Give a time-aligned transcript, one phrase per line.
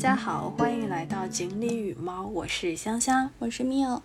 [0.00, 4.02] 家好，欢迎来到锦鲤与猫，我是香香，我是缪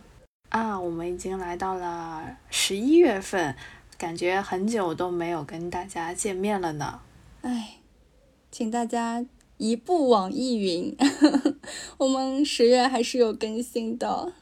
[0.49, 0.77] 啊。
[0.77, 3.55] 我们已经来到了十一月份，
[3.97, 6.99] 感觉很久都没有跟大家见面了呢。
[7.43, 7.77] 哎，
[8.51, 10.97] 请大家移步网易云，
[11.99, 14.33] 我们十月还是有更新的。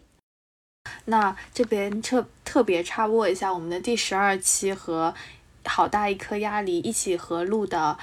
[1.06, 5.14] 那这边特特别插播一下，我们的第十二期和
[5.66, 8.00] 好大一颗鸭梨一起合录的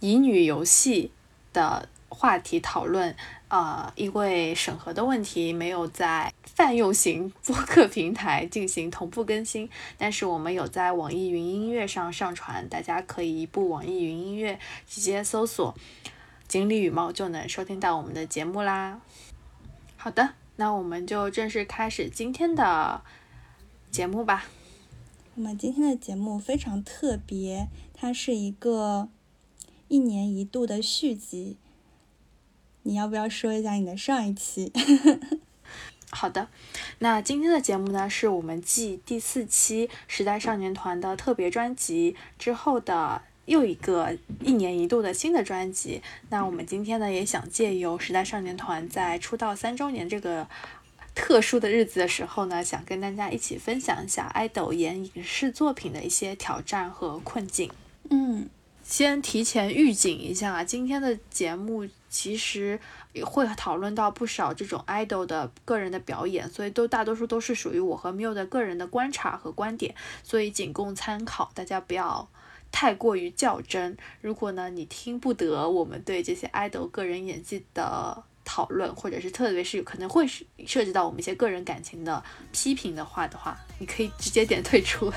[0.00, 1.12] 乙女游戏
[1.52, 1.88] 的。
[2.10, 3.14] 话题讨论，
[3.48, 15.74] 呃，因为审核的问题，没有在泛用型播客平台进行同步更新，但是我们有在网易云音乐上上传，大家可以一部网易云音乐直接搜索
[16.46, 19.00] “锦鲤羽毛”就能收听到我们的节目啦。
[19.96, 23.02] 好的，那我们就正式开始今天的
[23.90, 24.46] 节目吧。
[25.36, 29.08] 我们今天的节目非常特别，它是一个
[29.86, 31.56] 一年一度的续集。
[32.90, 34.72] 你要不要说一下你的上一期？
[36.10, 36.48] 好的，
[36.98, 46.02] 那今天的节目呢，是我们继第四期时代少年团的特别专辑之后的又一个一年一度的新的专辑。
[46.30, 50.48] 那我们今天呢，也想借由时代少年团在出道三周年这个
[51.14, 57.70] 特殊的日子的时候呢，想跟大家一起分享一下爱豆演影视作品的一些挑战和困境。
[58.10, 58.50] 嗯。
[58.90, 62.78] 先提前预警一下啊，今天的节目其实
[63.12, 72.28] 也会讨论到不少这种 idol 的个人的表演，所以都大多数都是属于我和 Miu 的个人的观察和观点，所以仅供参考，大家不要
[72.72, 73.96] 太过于较真。
[74.20, 85.12] 如果呢你听不得我们对这些 idol 个人演技的讨论，或者是特别是可能会是涉及到我们一些个人感情的批评的话的话，你可以直接点退出。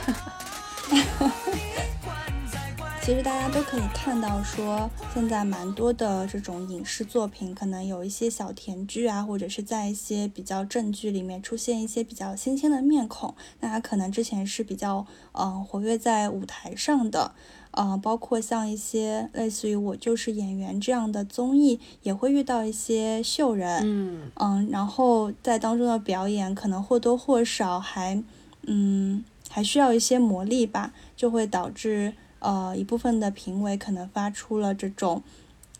[3.05, 13.35] 其实大家都可以看到，说现在蛮多的这种影视作品，可能有一些小甜剧啊，或者是在一些比较正剧里面出现一些比较新鲜的面孔。
[13.59, 17.33] 那他可能之前是比较嗯活跃在舞台上的，
[17.71, 28.23] 嗯，包括像一些类似于《我就是演员》这样的综艺，也会遇到一些秀人，嗯嗯，然后在当中的表演可能或多或少还
[28.61, 32.13] 嗯还需要一些磨砺吧，就会导致。
[32.43, 35.23] 呃，一部分的评委可能发出了这种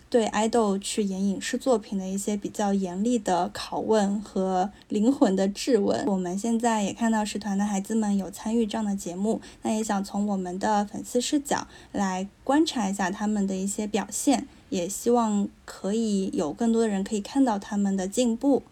[0.10, 6.06] 对爱豆去演影视作品的一些比较严厉的拷问和灵魂的质问。
[6.06, 18.64] 我们现在也看到使团的孩子们有参与这样的节目，那也想从我们的粉丝视角来观察一下他们的一些表现，也希望可以有更多的人可以看到他们的进步。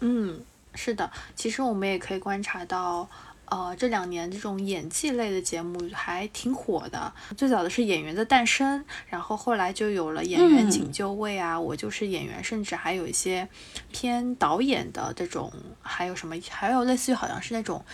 [0.00, 0.40] 嗯，
[0.74, 3.08] 是的，其实我们也可以观察到。
[3.46, 7.12] 呃，这两年这种演技类的节目还挺火的。
[7.36, 13.48] 最早的是《演员的诞生》，然后后来就有了《演员请就位》啊，《我就是演员》，甚至还有一些
[13.92, 17.84] 偏导演的这种，还有什么，还有类似于好像是那种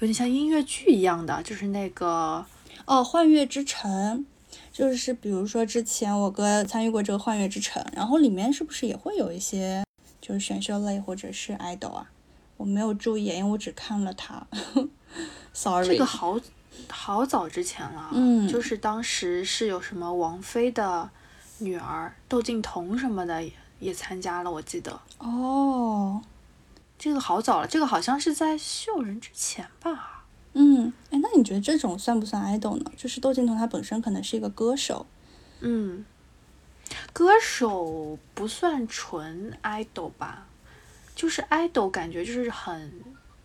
[0.00, 2.44] 有点像音乐剧一样的，就是那个
[2.84, 4.26] 哦，《幻乐之城》，
[4.72, 9.84] 就是比如说之前我哥参与过这个《幻乐之城》，然后里面是不是也会有一些
[10.20, 12.10] 就是选秀类或者是 idol 啊？
[12.56, 14.46] 我没有注意，因为我只看了他。
[15.52, 16.38] Sorry，这个好
[16.88, 21.08] 好早之前了，嗯，就是当时是有什么王菲的
[21.58, 23.42] 女儿窦靖童什么的
[23.80, 25.00] 也参加了，我记得。
[25.18, 26.22] 哦，
[26.98, 30.24] 这个好早了，这个好像是在秀人之前吧。
[30.52, 32.90] 嗯，哎，那你觉得这种算不算 idol 呢？
[32.96, 35.06] 就是窦靖童他本身可能是一个歌手。
[35.60, 36.04] 嗯，
[37.12, 40.46] 歌手不算纯 idol 吧？
[41.16, 42.92] 就是 idol 感觉就是很。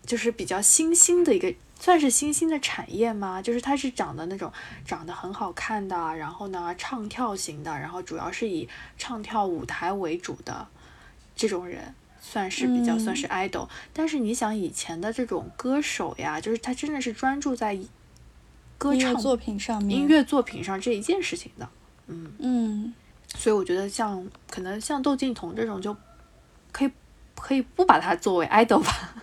[0.04, 3.40] 就是比较新兴的一个，算是新兴的产业吗？
[3.40, 4.52] 就是它是长得那种
[4.84, 8.68] 长得很好看的，然后呢唱跳型的，然后主要是以
[8.98, 10.68] 唱跳舞台为主的
[11.36, 13.70] 这种人，算是比较算是 idol。
[13.94, 17.78] 但是你想以前的这种歌手呀，就是他真的是专注在
[18.80, 21.70] 歌唱作品上面，音乐作品上这一件事情的。
[22.08, 22.94] 嗯嗯，
[23.36, 25.96] 所以我觉得像可能像窦靖童这种就
[26.72, 26.92] 可以
[27.42, 29.16] 可以不把它作为 idol 吧。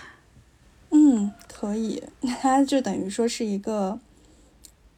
[0.90, 3.98] 嗯，可以，那它就等于说是一个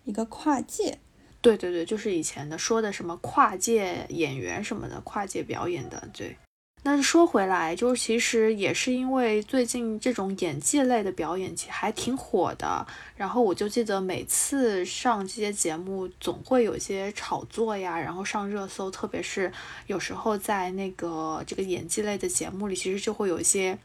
[0.05, 0.99] 一个跨界，
[1.41, 6.37] 对对对，就是以前的说的什么跨界演员什么的，跨界表演的，对。
[6.83, 12.87] 那说回来，就是其实也是因为最近这种演技类的表演其实还挺火的，
[13.17, 19.53] 然后我就记得每次上这些节目，总会有一些炒作呀，然后上热搜，特别是
[19.87, 23.79] 有时候在那个这个演技类的节目里，其实就会有一些。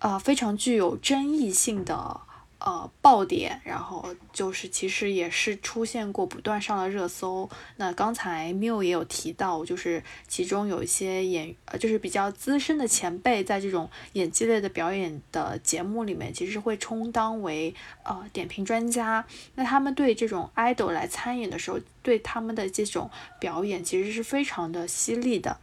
[0.00, 2.20] 呃，非常具有争议性的
[2.64, 7.48] 呃爆点，然后就是其实也是出现过不断上了热搜。
[7.76, 19.26] 那刚才缪也有提到，就是其中有一些演呃就是比较资深的前辈，在这种演技类的表演的节目里面，其实会充当为呃点评专家。
[19.56, 25.58] 那他们对这种 idol 来参演的时候，对他们的这种表演其实是非常的犀利的。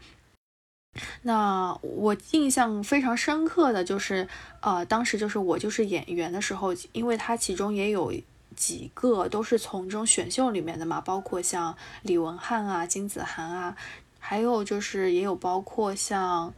[1.21, 4.27] 那我印象非常深刻的就是，
[4.59, 8.13] 呃，当时就是我就是演员的时候，因为他其中也有
[8.57, 13.77] 几个都是从这种选秀里面的嘛，包括像李文翰啊、金子涵啊，
[14.19, 16.53] 还有就是也有包括像，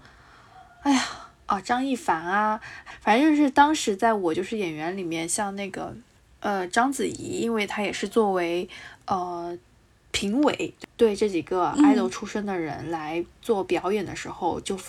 [0.82, 1.04] 哎呀
[1.46, 2.60] 啊张一凡啊，
[3.02, 5.96] 反正就是当时在我就是演员里面，像那个
[6.40, 8.68] 呃章子怡，因为她也是作为
[9.06, 9.56] 呃。
[10.14, 14.80] 评委对这几个 idol 出身的人来做表演的时候，就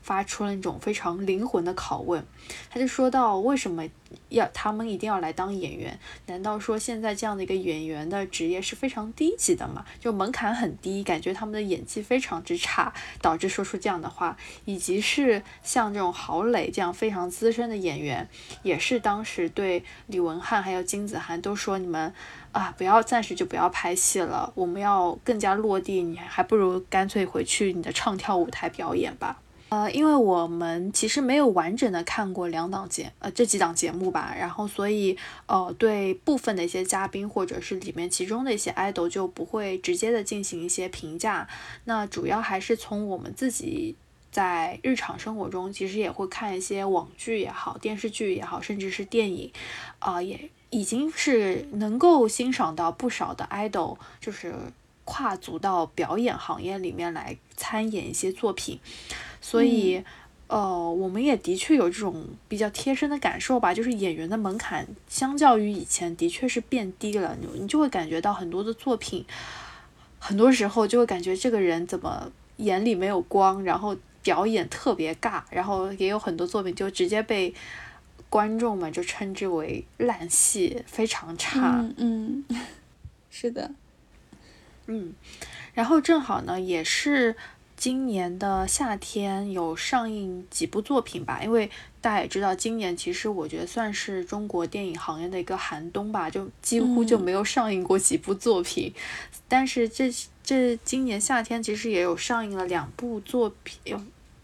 [0.00, 2.26] 发出了那种非常灵魂的拷问。
[2.68, 3.86] 他就说到，为什么
[4.30, 5.96] 要他们一定要来当演员？
[6.26, 9.84] 难道说现在这样的一个演员的职业是非常低级的吗？
[10.00, 14.36] 就门槛很低，感觉他们的演技非常之差，导致说出这样的话。
[14.64, 18.28] 以及是像这种郝蕾这样非常资深的演员，
[18.64, 22.12] 也是当时对李文翰还有金子涵都说你们。
[22.52, 26.02] 啊，不要暂时就不要拍戏了，我们要更加落地。
[26.02, 29.40] 你还不如干脆回去你的唱跳舞台表演吧。
[29.70, 35.16] 呃，因为我们其实没有完整的看过两档节，呃，这几档节目吧，然后所以
[35.46, 41.48] 呃，对部分的一些嘉宾或者是里面其中的一些 idol 就不会直接的进行一些评价。
[41.84, 43.96] 那主要还是从我们自己
[44.30, 49.50] 在日常生活中，其实也会看一些网剧也好，电视剧也好，甚至是电影，
[50.00, 50.50] 啊，也。
[50.72, 54.54] 已经是能够欣赏到不少的 idol，就是
[55.04, 58.80] 跨足到表演行业里面来参演一些作品，
[59.42, 60.02] 所以，
[60.46, 69.26] 呃，我们也的确有这种比较贴身的感受吧，就是演员的门槛相较于以前的确是变低了，你你就会感觉到很多的作品，
[70.18, 77.54] 很多时候就会感觉这个人怎么眼里没有光，然后表演特别尬，然后也有很多作品就直接被。
[78.32, 81.86] 观众们就称之为烂戏，非常差。
[81.98, 82.42] 嗯，
[83.30, 83.70] 是的，
[84.86, 85.12] 嗯，
[85.74, 87.36] 然后正好呢，也是
[87.76, 91.40] 今年的夏天有上映几部作品吧。
[91.44, 91.70] 因为
[92.00, 98.90] 大家也知道，今年其实我觉得算是中国电影行业的一个寒冬吧，就几乎就没有上映过几部作品。
[99.46, 100.10] 但是这
[100.42, 103.78] 这今年夏天其实也有上映了两部作品。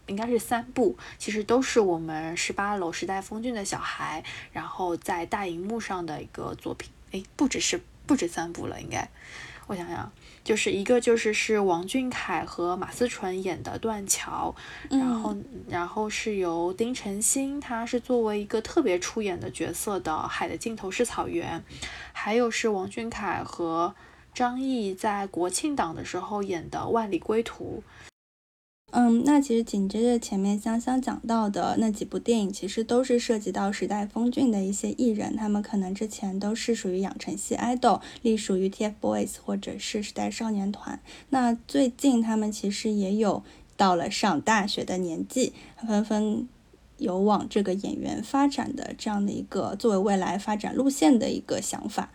[0.09, 6.91] 应该是三部，其实都是我们十八楼时代峰峻的小孩，然后在大荧幕上的一个作品。
[7.11, 9.09] 哎，不只是不止三部了，应该，
[9.65, 10.11] 我想想，
[10.43, 14.53] 就是一个就是是王俊凯和马思纯演的《断桥》，
[14.95, 15.35] 然后
[15.67, 21.59] 然后是由丁程鑫，他是作为一个特别出演的角色的《海的尽头是草原》，
[22.13, 23.95] 还有是王俊凯和
[24.33, 27.83] 张译在国庆档的时候演的《万里归途》。
[28.91, 40.99] 嗯，那其实紧接着前面香香讲到的那几部电影，其实都是涉及到时代峰峻的一些艺人，他们可能之前都是属于养成系 idol，隶属于 TFBOYS 或者是时代少年团。
[41.29, 43.43] 那最近他们其实也有
[43.77, 45.53] 到了上大学的年纪，
[45.87, 46.47] 纷纷
[46.97, 52.09] 有往这个演员发展的这样的一个作为未来发展路线的一个想法。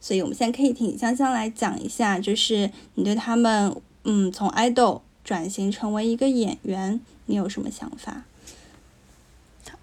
[0.00, 5.02] 所以我们现在可以听香香来讲一下，就是你对他们，嗯，从 idol。
[5.26, 8.22] 转型成为一个演员，你有什么想法？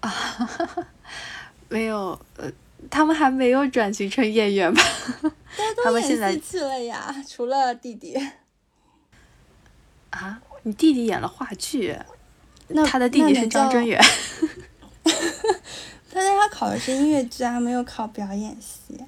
[0.00, 0.50] 啊，
[1.68, 2.50] 没有，呃，
[2.88, 4.82] 他们还没有转型成演员吧？
[5.84, 8.18] 他们现在去了呀，除了弟弟。
[10.08, 11.94] 啊，你弟弟演了话剧，
[12.68, 14.02] 那他的弟弟是张真源。
[16.10, 18.98] 但是他考的是音乐剧，还没有考表演系。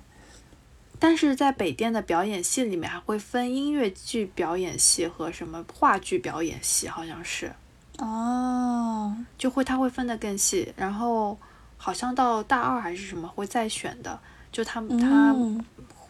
[0.98, 7.52] 但是在北电的表演系里面还会分音乐剧表演系和什么话剧表演系，好像是，
[7.98, 11.38] 哦，就会他会分得更细，然后
[11.76, 14.18] 好像到大二还是什么会再选的，
[14.50, 15.34] 就他他，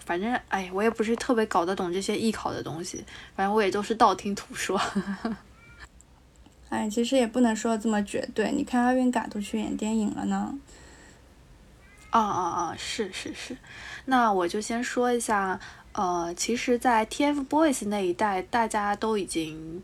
[0.04, 4.80] 反正哎，我也不是特别搞得懂这些艺考的东西，反正我也都是道听途说。
[6.68, 10.58] 哎，其实也不能说这么绝对，你看阿云嘎都去演电影了呢。
[12.10, 12.74] 啊啊啊！
[12.78, 13.56] 是是是。
[14.06, 15.60] 那我就先说一下，
[15.92, 19.82] 呃，其实，在 TFBOYS 那一代，大家都已经，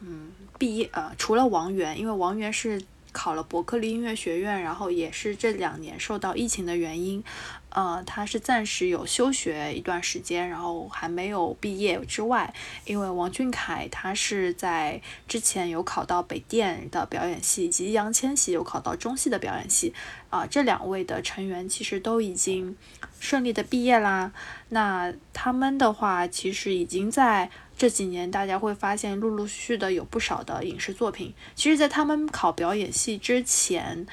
[0.00, 7.22] 嗯，毕业，呃，除了王源，因为王源是考了伯克利音乐学院，然后也是这两年受到疫情的原因，
[7.70, 12.52] 呃，他是暂时有休学一段时间，然后还没有毕业之外，
[12.84, 19.94] 因为王俊凯他是在之前有考到北电的表演系，以及易烊千玺有考到中戏的表演系，
[20.28, 22.76] 啊，这两位的成员其实都已经
[23.18, 24.32] 顺利的毕业啦。
[24.70, 27.50] 那他们的话，其实已经在。
[27.80, 31.32] 这几年大家会发现，陆陆续续的有不少的影视作品。
[31.54, 34.06] 其实，在他们考表演系之前，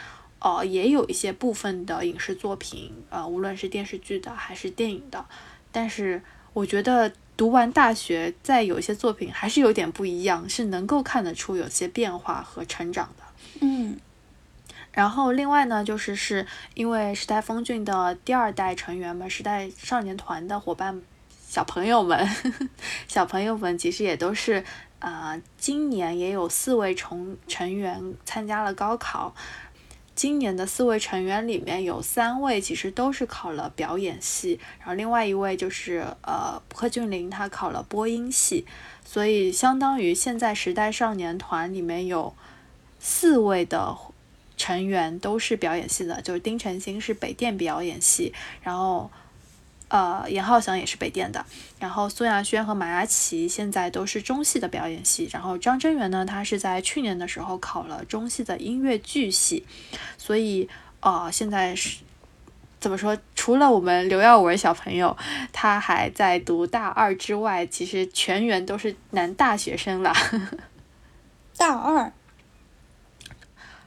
[0.48, 5.26] 呃，也有一些部分的影视作品，呃，无论是电视剧的还是电影的。
[5.74, 6.22] 但是，
[6.54, 13.24] 我觉得读完大学，在有一些作品还是有点不一样，是能够看得出有些变化和成长的。
[13.60, 14.00] 嗯。
[14.94, 21.02] 然后，另外呢，就是是因为时代峰峻的第二代成员们，时代少年团的伙伴。
[21.48, 22.28] 小朋友们，
[23.08, 24.64] 小朋友们其实也都是，
[25.00, 29.34] 呃，今年也有四位成成员参加了高考。
[30.18, 38.66] 今年的四位成员里面有三位其实都是考了表演系，然后另外一位就是呃贺峻霖，他考了播音系，
[39.06, 42.34] 所以相当于现在时代少年团里面有
[43.00, 43.96] 四位的
[44.58, 48.34] 成员都是表演系的，就是丁程鑫是北电表演系，
[48.64, 49.12] 然后。
[49.90, 51.46] 呃，严浩翔也是北电的，
[51.80, 59.66] 然后苏亚轩和马嘉祺现在都是中戏的表演系，然后张真源呢，他是在去年的时候考了中戏的音乐剧系，
[60.18, 60.68] 所以
[61.00, 62.00] 呃，现在是
[62.80, 63.18] 怎么说？
[63.34, 65.16] 除了我们刘耀文小朋友
[65.54, 70.14] 他还在读大二之外，其实全员都是男大学生了。
[71.56, 72.12] 大二，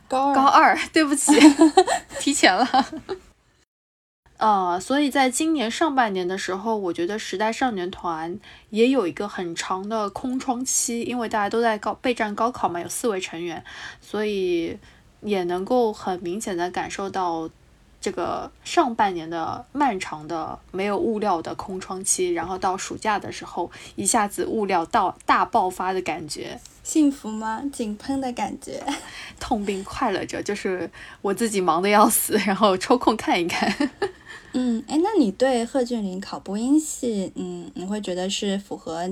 [0.09, 1.35] 高二，高二，对不起，
[2.19, 2.67] 提前了。
[4.41, 13.63] 呃，所以在今年上半年的时候，我觉得时代少年团也有一个很长的空窗期，因为大家都在高备战高考嘛，有四位成员，
[14.01, 14.79] 所以
[15.21, 17.51] 也能够很明显的感受到
[18.01, 27.63] 这个上半年的漫长的没有物料的空窗期，然后到暑假的时候一下子物料到大爆发的感觉，幸福吗？
[27.71, 28.83] 井喷的感觉，
[29.39, 33.71] 痛并快乐着，就是我自己忙的要死，然后抽空看一看。
[34.53, 39.09] 嗯，哎，那你对贺峻霖考播音系，嗯，你会觉得是符合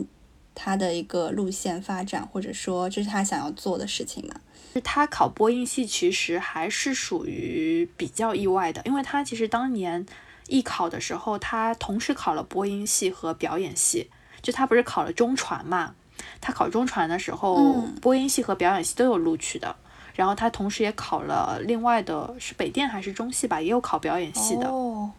[0.55, 4.35] 他的一个路线发展，或者说这是他想要做的事情吗？
[4.73, 10.05] 是他考播音系其实还是属于比较意外的，因为他其实当年
[10.49, 14.11] 艺考的时候，他同时考了播音系和表演系，
[14.43, 15.95] 就他不是考了中传嘛？
[16.41, 19.77] 他考中传的时候，播音系和表演系都有录取的，
[20.15, 24.69] 然后他同时也考了另外的是北电还是中戏吧，也有考表演系的。
[24.69, 25.13] 哦。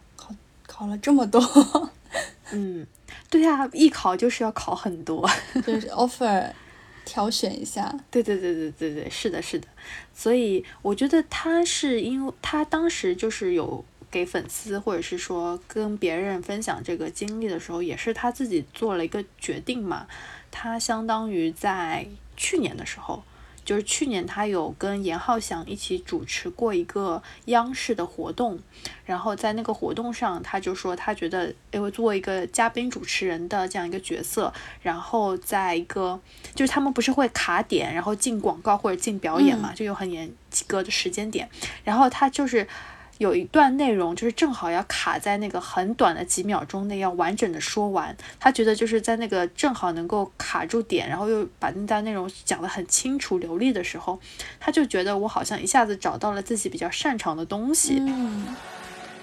[0.80, 1.38] 考了这么多，
[2.52, 2.86] 嗯，
[3.28, 5.28] 对呀，艺考就是要考很多，
[5.66, 6.50] 就是 offer
[7.04, 7.94] 挑选一下。
[8.10, 9.68] 对对对对对对，是的，是的。
[10.14, 20.06] 所以我觉得他是因为他当时就是有给粉丝或者是说跟别人分享这个经历的时候，也是他自己做了一个决定嘛。
[20.50, 22.06] 他相当于在
[22.38, 23.22] 去年的时候。
[23.70, 28.58] 就是去年他有跟严浩翔一起主持过一个央视的活动，
[29.04, 36.20] 然后在那个活动上，他就说他觉得因为做一个嘉宾主持人的这样一个角色，然后在一个
[36.52, 40.28] 就是他们不是会卡点，然后进广告或者进表演嘛，就有很严
[40.66, 41.48] 格的时间点，
[41.84, 42.66] 然后他就是。
[43.20, 54.18] 有一段内容就是正好要卡在那个很短的几秒钟内要完整的说完，他觉得就是在那个正好能够卡住点，然后又把那段内容讲得很清楚流利的时候，
[54.58, 57.98] 他就觉得我好像一下子找到了自己比较擅长的东西。
[57.98, 58.56] 嗯，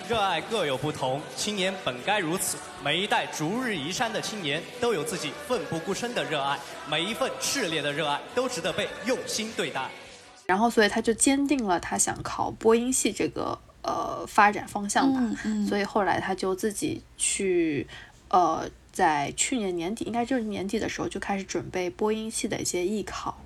[0.08, 2.56] 热爱各有不同，青年本该如此。
[2.84, 9.90] 每一代逐日移山的青年都有自己奋不顾身的热爱，每一份炽烈的热爱都值得被用心对待。
[10.46, 13.58] 然后，所以他就坚定了他想考播音系这个。
[13.88, 15.22] 呃，发展方向吧，
[15.66, 17.88] 所以后来他就自己去，
[18.28, 23.38] 呃，在去年年底，应该就是年底的时候就开始准备播音系的一些艺考，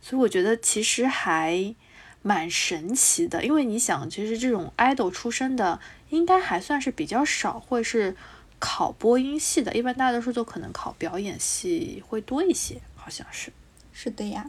[0.00, 1.74] 所以我觉得其实还
[2.22, 8.16] 蛮神奇的，因为你想，其实这种 idol 出身的应该还算是比较少，会是
[8.60, 13.52] 考播音系的，一般大多数都可能考表演系会多一些，好像是。
[13.92, 14.48] 是的呀，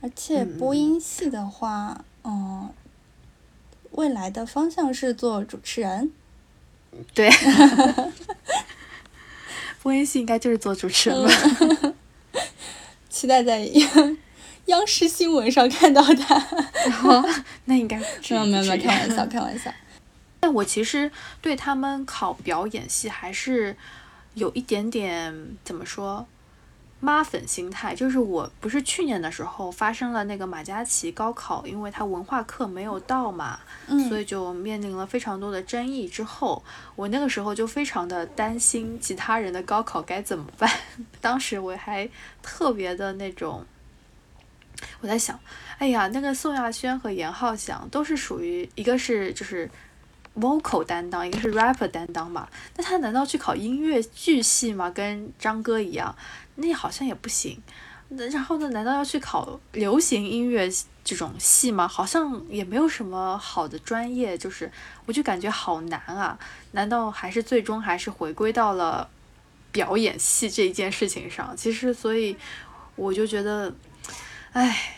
[0.00, 2.70] 而且播音系的话，嗯。
[3.96, 6.12] 未来的方向是做主持人，
[7.12, 7.30] 对，
[9.82, 11.94] 播音系应该就是做主持人吧。
[13.08, 14.18] 期待在央
[14.66, 16.46] 央视新闻上看到他。
[17.64, 18.04] 那应该没
[18.36, 19.72] 有没有没有，开玩笑开玩笑。
[20.38, 21.10] 但我其实
[21.40, 23.74] 对他们考表演系还是
[24.34, 26.26] 有一点点怎么说，
[26.98, 36.08] 妈粉心态，就是我不是去年的时候发生了那个马嘉祺高考，因为他文化课没有到嘛，嗯所以就面临了非常多的争议。
[36.08, 40.70] 之后，我那个时候就非常的担心其他人的高考该怎么办。
[41.20, 42.08] 当时我还
[42.42, 43.64] 特别的那种，
[45.00, 45.38] 我在想，
[45.78, 49.70] 哎呀，那个宋亚轩和严浩翔都是属于一个是就是
[50.40, 52.48] vocal 担当，一个是 rapper 担当嘛。
[52.76, 54.90] 那他难道去考音乐剧系吗？
[54.90, 56.14] 跟张哥一样？
[56.56, 57.60] 那好像也不行。
[58.08, 58.68] 那然后呢？
[58.70, 60.70] 难道要去考流行音乐
[61.02, 61.88] 这种系吗？
[61.88, 64.70] 好像也没有什么好的专业，就是
[65.06, 66.38] 我就感觉好难啊！
[66.70, 69.08] 难道还是最终还是回归到了
[69.72, 71.52] 表演系这一件事情上？
[71.56, 72.36] 其实，所以
[72.94, 73.74] 我就觉得，
[74.52, 74.95] 唉，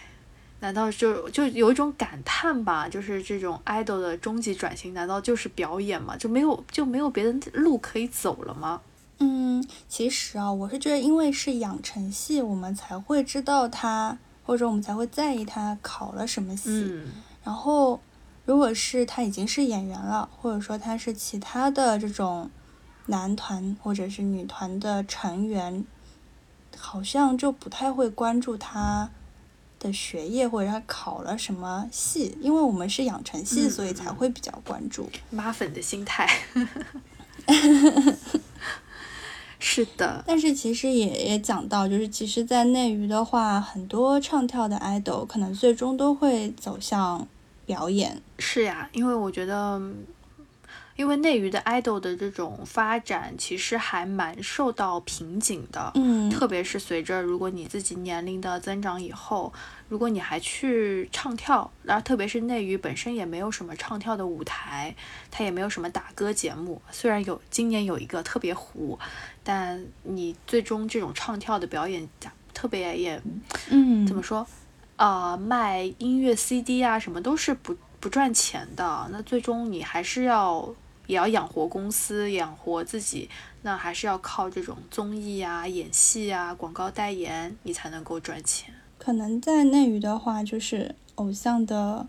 [0.61, 2.89] 难道就就有一种感叹吧？
[2.89, 6.17] 就是这种 idol 的终极转型，难道就是表演吗？
[6.17, 8.81] 就没有就没有别的路可以走了吗？
[9.19, 16.71] 嗯，其实啊，我是觉得，因为是养成系，我们才会知道他，或者我们才会在意他考了什么系。
[16.71, 17.07] 嗯
[17.45, 18.01] 然后，
[18.45, 22.51] 如果是他已经是演员了，或者说他是其他的这种
[23.07, 25.87] 男团或者是女团的成员，
[26.77, 29.09] 好像就不太会关注他
[29.79, 35.09] 的学业或者他考了什么系，因为我们是养成系，嗯所以才会比较关注。
[35.31, 36.29] 妈粉的心态。
[39.61, 47.27] 是的，但是其实也也讲到，就是其实，在内娱的话，很多唱跳的 idol 可能最终都会走向
[47.67, 48.23] 表演。
[48.39, 49.81] 是呀，因为我觉得，
[50.99, 55.93] 因为内娱的 idol 的这种发展，其实还蛮受到瓶颈的。
[55.95, 59.53] 嗯，特别是随着如果你自己年龄的增长以后，
[59.89, 64.93] 如果你还去唱跳，然后特别是内娱本身也没有什么唱跳的舞台，
[65.31, 66.83] 它也没有什么打歌节目。
[66.91, 68.99] 虽然有今年有一个特别糊，
[69.45, 72.09] 但你最终这种唱跳的表演，
[72.53, 73.23] 特别也
[73.71, 74.45] 嗯，怎么说？
[74.97, 79.09] 呃，卖音乐 CD 啊，什么都是不不赚钱的。
[79.13, 80.75] 那最终你还是要
[81.09, 83.29] 也要养活公司，养活自己，
[83.63, 88.73] 那还是要靠这种综艺啊、演戏啊、广告代言，你才能够赚钱。
[88.99, 92.07] 可能在内娱的话，就是偶像的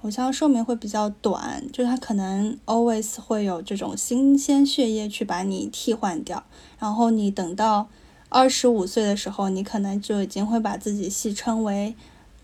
[0.00, 6.42] 偶像寿命会比较短，就是他可能 always 会有这种新鲜血液去把你替换掉，
[6.78, 7.88] 然后你等到
[8.30, 11.94] 二十五岁的时候，你可能就已经会把自己戏称为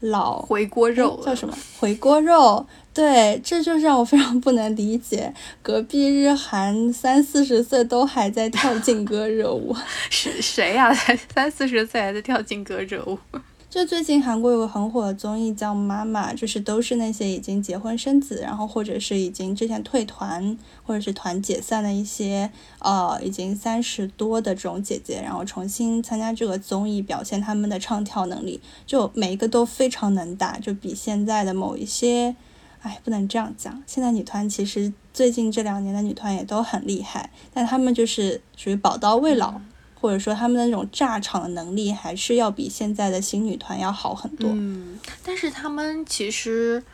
[0.01, 2.67] 老回锅肉叫什么回锅肉？
[2.97, 9.77] 对，这就是让我非常不能理解，隔壁日韩三四十岁都还在跳劲歌热舞。
[10.09, 13.19] 是谁呀、才 三四十岁还在跳劲歌热舞？
[13.69, 32.35] 就最近韩国有个很火的综艺叫《妈妈》，就是都是那些已经结婚生子，然后或者是已经之前退团或者是团解散的一些呃已经三十多的这种姐姐，然后重新参加这个综艺，表现他们的唱跳能力，就每一个都非常能打，就比现在的某一些，
[32.83, 39.61] 哎，不能这样讲，现在女团其实最近这两年的女团也都很厉害，但她们就是属于宝刀未老。
[39.99, 44.49] 或者说她们的那种炸场的能力，还是要比现在的新女团要好很多。
[44.53, 46.85] 嗯，但是她们其实，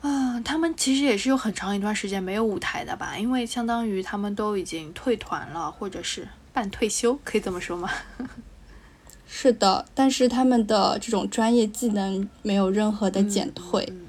[0.00, 3.18] 啊、她们其实也是有很长一段时间没有舞台的吧？
[3.18, 7.90] 因为相当于她们都已经退团了，或者是半退休，可以这么说吗？
[9.26, 13.84] 是的，但是他们的这种专业技能没有任何的减退。
[13.90, 14.06] 嗯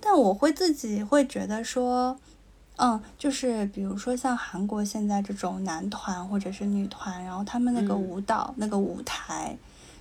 [0.00, 2.18] 但我会自己会觉得说，
[2.76, 9.56] 嗯，就是比如说像韩国现在这种男团或者是女团，然后他们那个嗯舞蹈、那个舞台，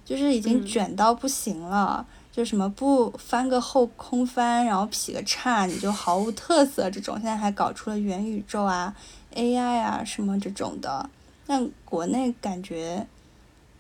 [0.06, 2.06] 就是已经嗯卷到不行了。
[2.32, 6.90] 就什么不翻个后空翻，然后劈个叉，你就毫无特色。
[6.90, 8.96] 这种现在还搞出了元宇宙啊、
[9.34, 11.10] AI 啊什么这种的，
[11.46, 13.06] 但国内感觉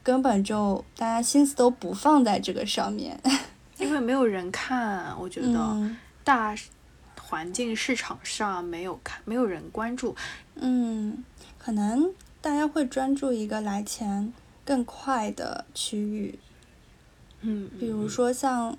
[0.04, 3.18] 根本就大家心思都不放在这个上面。
[3.78, 6.56] 因为没有人看，我觉得嗯大
[7.20, 10.16] 环境市场上没有看，没有人关注。
[10.56, 11.24] 嗯，
[11.58, 14.34] 可能大家会专注一个来钱
[14.66, 16.40] 更快的区域，
[17.42, 18.78] 嗯，比如说像，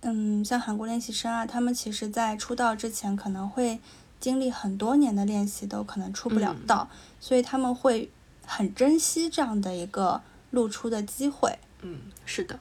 [0.00, 3.80] 嗯，像韩国练习生啊，他们其实在出道之前可能会
[4.18, 8.10] 经历很多年的练习，都可能出不了嗯道，所以他们会
[8.46, 11.58] 很珍惜这样的一个露出的机会。
[11.82, 12.58] 嗯，是的，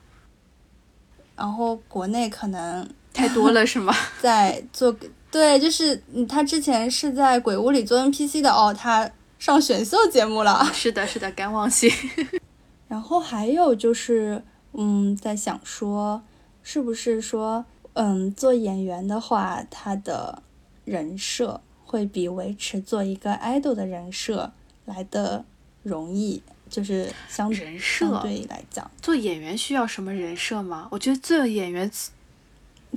[1.36, 3.93] 然后国内可能太多了是吗？
[4.21, 4.95] 在做，
[5.29, 10.69] 对，就是嗯，他之前是在鬼屋里做 NPC 的哦，他上选秀节目了。
[10.73, 11.91] 是的，是的，敢忘记。
[12.88, 14.41] 然后还有就是，
[14.73, 16.21] 嗯，在想说，
[16.63, 20.41] 是不是说，嗯，做演员的话，他的
[20.86, 24.51] 人设会比维持做一个 idol 的人设
[24.86, 25.45] 来的
[25.84, 26.41] 容易？
[26.69, 30.88] 就是相人设相对来讲，做演员需要什么人设吗？
[30.91, 31.89] 我觉得做演员，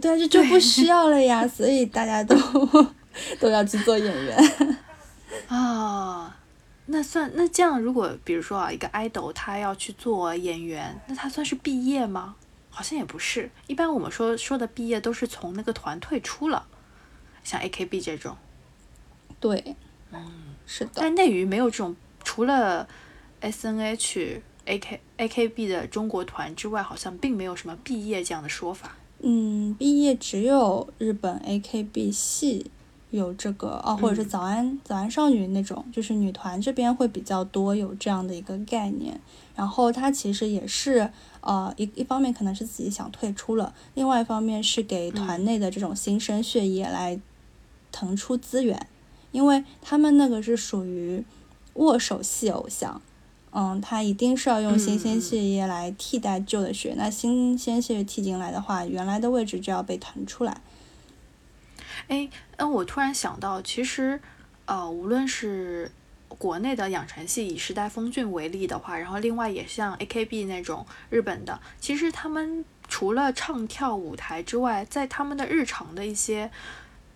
[0.00, 2.36] 对啊，这就不需要了呀， 所以大家都
[3.38, 4.76] 都要去做演员
[5.48, 6.36] 啊。
[6.86, 12.34] 那算那这样，如果比如说啊，一个 idol 他要去做演员，那他算是毕业吗？
[12.70, 13.50] 好像也不是。
[13.66, 16.66] 一般我们说说的毕业都是从那个团退出了，
[17.44, 18.36] 像 AKB 这种。
[19.38, 19.76] 对，
[20.10, 20.26] 嗯，
[20.66, 20.90] 是的。
[20.94, 22.88] 但内娱没有这种，除了
[23.42, 28.96] SNH、AK、AKB 的中国团之外，好像并没有什么毕业这样的说法。
[29.22, 32.70] 嗯，毕业只有日本 AKB 系。
[33.10, 39.20] 有这个哦，或者是早安早安少女那种，就是女团这边会比较多有这样的一个概念。
[39.54, 41.10] 然后它其实也是
[41.42, 47.20] 呃一一方面可能是自己想退出了，另外一方面是给团内的这种新生血液来
[47.92, 48.88] 腾出资源，
[49.30, 51.22] 因为他们那个是属于
[51.74, 53.02] 握手系偶像，
[53.54, 60.62] 嗯，他一定是要用新鲜血液来替代旧的血，那新鲜血液替进来的话，原来的位置就要被腾出来。
[62.08, 64.20] 哎，那我突然想到，其实，
[64.64, 65.90] 呃，无论是
[66.38, 76.50] 国内的养成系以时代峰峻为例的话，然后另外也像 AKB 那种日本的，其实他们除了唱跳舞台之外，在他们的日常的一些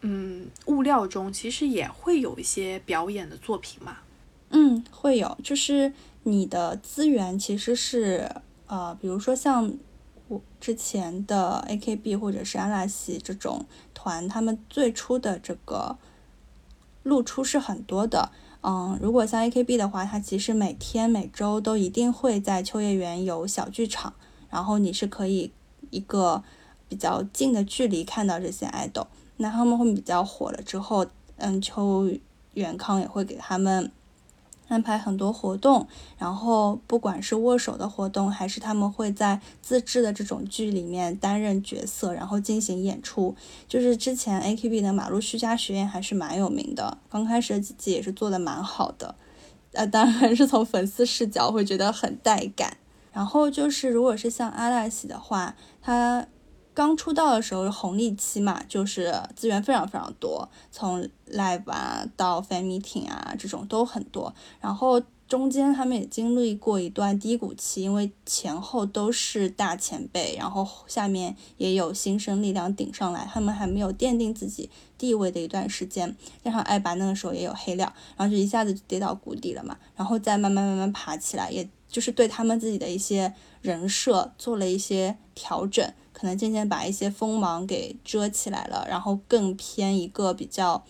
[0.02, 3.96] 嗯物料中，其实也会有一些表演的作品嘛。
[4.50, 5.92] 嗯，会有，就是
[6.26, 8.30] 你的资源其实是
[8.66, 9.72] 呃，比如说像。
[10.28, 15.96] 我之前的 AKB 或者是阿拉西这种团，他们最初的这个
[17.04, 18.32] 露出是很多的。
[18.60, 24.14] 嗯，如果像 AKB 的话，它其实每天每周都一定会在秋叶原有小剧场，
[24.50, 25.52] 然后你是可以
[25.90, 26.42] 一个
[26.88, 29.06] 比较近的距离看到这些爱豆。
[29.36, 32.10] 那他们会比较火了之后，嗯，秋
[32.54, 33.92] 元康也会给他们。
[34.68, 35.86] 安排很多活动，
[36.18, 43.34] 然后不管是握手的活动，还是他们会在自制的这种剧里面担任角色，然后进行演出。
[43.68, 49.14] 就是之前 AKB 的马路须加学院还是蛮有名的，刚开始的几季也是做的蛮好的。
[49.72, 52.76] 呃，当然是从粉丝视角会觉得很带感。
[53.12, 56.26] 然后就是如果是像阿拉西的话，他。
[56.76, 64.34] 刚出道的时候是红利期嘛，就是资源非常非常多，从 live 啊到 fan meeting 啊这种都很多。
[64.60, 76.14] 然后中间他们也经历过一段低谷期，因为前后都是大前辈，然后下面也有新生力量顶上来，他们还没有奠定自己地位的一段时间。
[76.44, 85.90] 加上爱爸那个时候也有黑料，然后就一下子就跌到谷底了嘛，然后再慢慢慢慢爬起来，也就是对他们自己的一些人设做了一些调整。
[86.18, 90.82] 可能渐渐把一些锋芒给遮起来了，然后更偏一个比较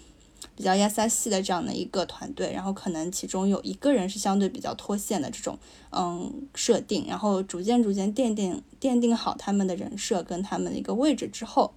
[0.54, 5.58] 比较亚萨系的这样的一个团队，然后可能其中有一个人是相对比较脱线的这种
[5.90, 11.74] 嗯设定，然后逐渐逐渐奠定奠定好他们的人设跟他们的一个位置之后，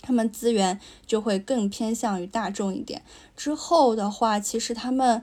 [0.00, 3.02] 他们资源就会更偏向于大众一点。
[3.36, 5.22] 之后的话，其实他们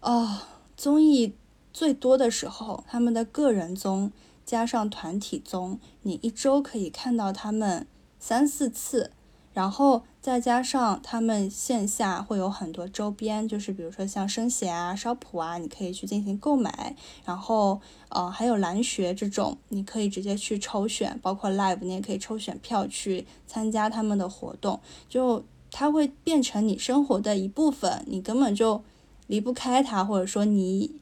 [0.00, 1.32] 啊综艺
[1.72, 4.12] 最多的时候，他们的个人综。
[4.50, 7.86] 加上团体综，你一周可以看到他们
[8.18, 9.12] 三四次，
[9.54, 16.96] 然后再加上他们线下会有很多周边，就是比如说像生鞋啊、烧谱啊，你可以去进行购买。
[17.24, 28.82] 然后呃，还有蓝学这种，你可以直接去抽选，包括 live 你也可以抽选票去参加他们的活动，就它会变成你生活的一部分，你根本就
[29.28, 30.96] 离不开它，或者说你。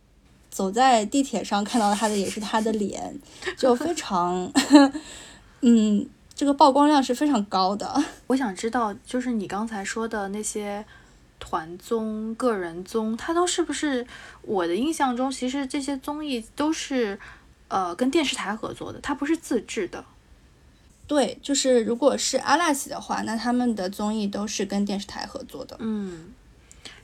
[0.58, 3.16] 走在地铁上看到他的也是他的脸，
[3.56, 4.50] 就非常，
[5.60, 8.02] 嗯，这个曝光量是非常高的。
[8.26, 10.84] 我想知道，就是你刚才说的那些
[11.38, 14.04] 团综、个人综，它都是不是？
[14.42, 17.16] 我的印象中，其实这些综艺都是
[17.68, 20.04] 呃跟电视台合作的，它不是自制的。
[21.06, 25.76] 对，就是如果是阿拉西的话，那他们的综艺都是跟电视台合作的。
[25.78, 26.34] 嗯，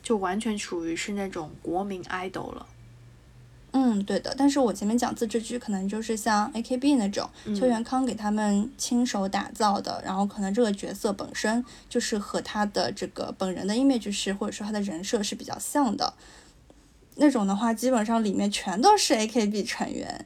[0.03, 2.67] 就完全属于是那种国民 idol 了。
[3.77, 16.15] 嗯，对的，但是我前面讲自制剧，可能就是像 A K B 那种，邱元康给他们亲手打造的，然后可能这个角色本身就是和他的这个本人的 image 是，或者说他的人设是比较像的，
[17.17, 20.25] 那种的话，基本上里面全都是 A K B 成员。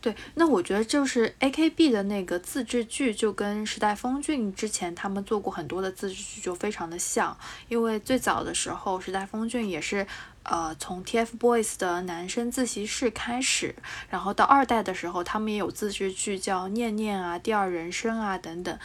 [0.00, 7.36] 对，那我觉得就是 A K B 的那个自制剧，就跟时代峰峻之前他们做过很多的自制剧就非常的像，
[7.68, 10.06] 因为最早的时候时代峰峻也是。
[10.44, 13.74] 呃，从 TFBOYS 的男生自习室开始，
[14.10, 18.78] 然后到二代的时候，他们也有自制剧叫《念念》啊，《第二人生》啊等等，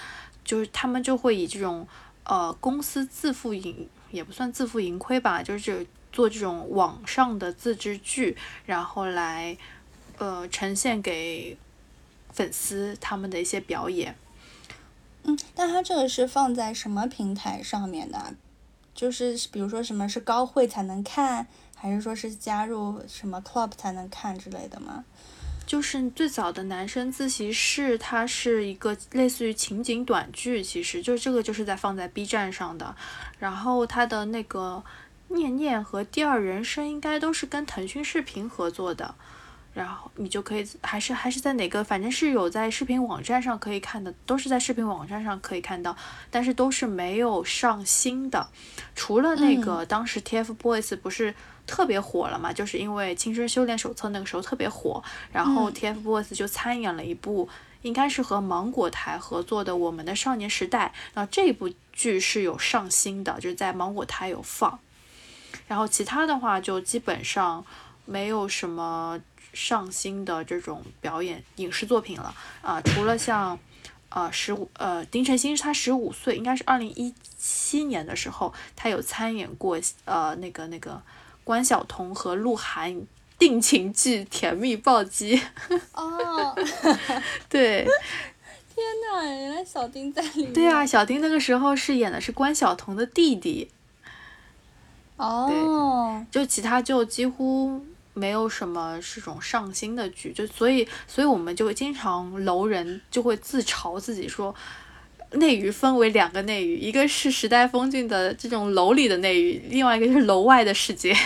[0.44, 1.88] 就是他们就会以这种
[2.24, 9.58] 呃公司自负盈也不算自负盈亏吧，就是做这种网上的自制剧，然后来
[10.18, 11.58] 呃呈现给
[12.32, 14.16] 粉丝他们的一些表演。
[15.24, 18.34] 嗯，但它这个是放在什么平台上面的？
[19.00, 25.06] 就是比如说什么是高会才能看，还是说是加入什么 club 才能看之类的吗？
[25.66, 32.94] 就是最早的男生自习室，它是一个类似于情景短剧，其实就这个就是在放在 B 站上的。
[33.38, 34.84] 然后它的那个
[35.30, 39.16] 念念和第二人生应该都是跟腾讯视频合作的。
[39.74, 45.96] 然后你就可以还是还是在哪个，反正是有在视频网站上可以看的，都是在视频网站上可以看到，
[46.30, 48.50] 但是都是没有上新的。
[48.96, 51.34] 除了那个当时 TFBOYS 不是
[51.66, 55.02] 特别火了嘛，就是因为《青春修炼手册》那个时候特别火，
[55.32, 57.48] 然后 TFBOYS 就参演了一部
[57.84, 64.80] 应该是和芒果台合作的《我们的少年时代》，然后这部剧是有上新的，就是在芒果台有放。
[65.68, 67.64] 然后其他的话就基本上
[68.06, 69.18] 没有什么。
[69.54, 73.58] 上新的这种表演影视作品了啊，除了像，
[74.10, 81.02] 呃十五呃丁程鑫他十五岁，应该是二零一七年的时候，他有参演过呃那个那个
[81.44, 83.02] 关晓彤和鹿晗
[83.38, 85.38] 定情剧《甜蜜暴击》。
[85.94, 86.56] 哦，
[87.50, 87.86] 对，
[88.76, 90.54] 天呐，原来小丁在里面。
[90.54, 93.72] 对啊，小丁那个时候是演的是关晓彤的弟弟。
[95.18, 97.86] 哦，就其他就几乎。
[98.20, 104.54] 没有什么是种上新的剧，就所以，所以我们就经常楼人就会自嘲自己说，
[105.32, 111.16] 内娱分为两个内娱，一个是时代峰峻的这种楼里的内娱，另外一个就是楼外的世界。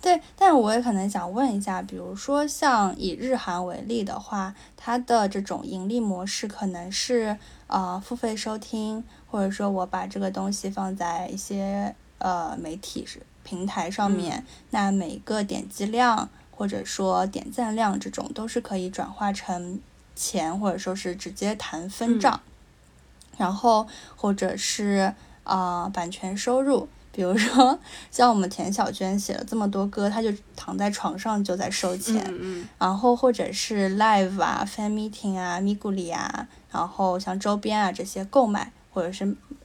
[0.00, 7.36] 对，但我也可能想问一下，比如说像以日韩为例的话，它的这种盈利模式可能是
[7.66, 13.20] 呃付费收听，或者说我把这个东西放在一些呃媒体是。
[13.50, 19.80] 平台上面，那每个点击量或者说点赞量这种都是可以转化成
[20.14, 22.40] 钱，或者说是直接谈分账。
[23.36, 27.80] 然后或者是啊版权收入，比如说
[28.12, 32.24] 像我们田小娟写了这么多歌，她就躺在床上就在收钱。
[32.28, 39.24] 嗯然后或者是 live 啊、fan meeting 啊、咪咕里啊，然后像周边啊这些购买或者是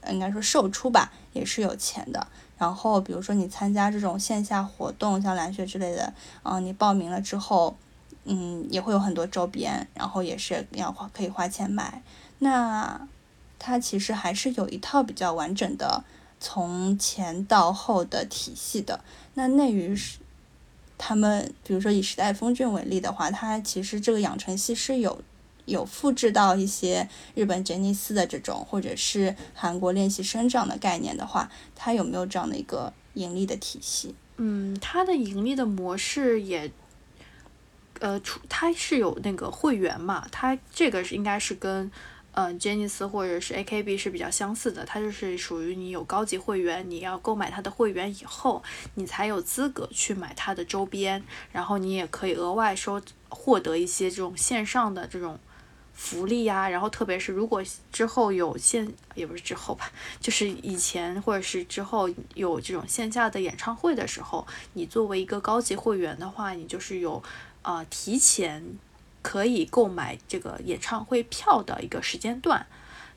[0.10, 2.26] 应该说售出吧，也是有钱的。
[2.58, 6.14] 然后，比如说你参加这种线下活动，像蓝雪之类的，
[6.44, 7.76] 嗯，你报名了之后，
[8.24, 12.02] 嗯，也会有很多周边，然后也是要花可以花钱买。
[12.40, 13.08] 那
[13.60, 16.04] 它其实还是有一套比较完整的
[16.40, 19.02] 从前到后的体系的。
[19.34, 20.20] 那内娱是
[20.98, 25.22] 他们，比如说以时代峰峻为例的话，它其实这个养成系是有。
[25.66, 34.14] 有复制到一些日本杰尼斯的这种，或者是韩国练习生这样的概念的话，它有没有这样的一个盈利的体系？
[34.38, 36.72] 嗯，它的盈利的模式也，
[38.00, 41.90] 呃，出它是有那个会员嘛，它这个是应该是跟
[42.34, 48.62] 嗯杰尼斯或者是 AKB 是比较相似的，它就是属于你有高级会员，你要购买它的会员以后，
[48.96, 55.40] 你才有资格去买它的周边，然后你也可以额外收获得一些这种线上的这种。
[55.96, 67.24] 福利呀，然后特别是如果之后有线，也不是之后吧，就是以前或者是之后有这种线下的演唱会的时候，你作为一个高级会员的话，你就是有
[67.64, 68.64] 呃提前
[69.22, 72.68] 可以购买这个演唱会票的一个时间段，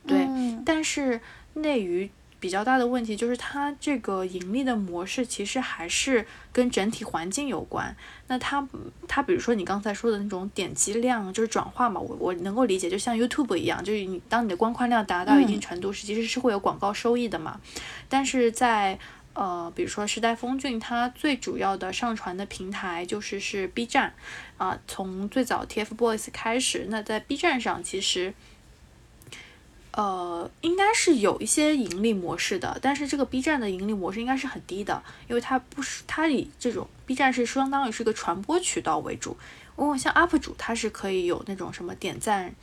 [0.06, 0.26] 对，
[0.64, 1.20] 但是
[1.54, 2.10] 内娱。
[2.40, 7.96] 比较大的问题就是它这个盈利的模式其实还是跟整体环境有关。
[8.29, 8.66] 那它
[9.09, 17.61] 它比如说你刚才说的那种点击量就是转化嘛，我我能够理解，就像 YouTube 一样，就是你当你的观看量达到一定程度时，其实是会有广告收益的嘛。
[18.09, 18.98] 但是在
[19.33, 24.14] 呃比如说时代峰峻，它最主要的上传的平台就是是 B 站
[24.59, 28.33] 啊，从最早 TFBOYS 开始，那在 B 站上其实。
[29.92, 39.37] 呃，应该是有一些盈利模式的，但是这个 B 站的盈利模式应该是很低的，因为它不是它以这种 B 站是相当于是一个传播渠道为主，
[39.77, 42.55] 哦像 UP 主他是可以有那种什么点赞。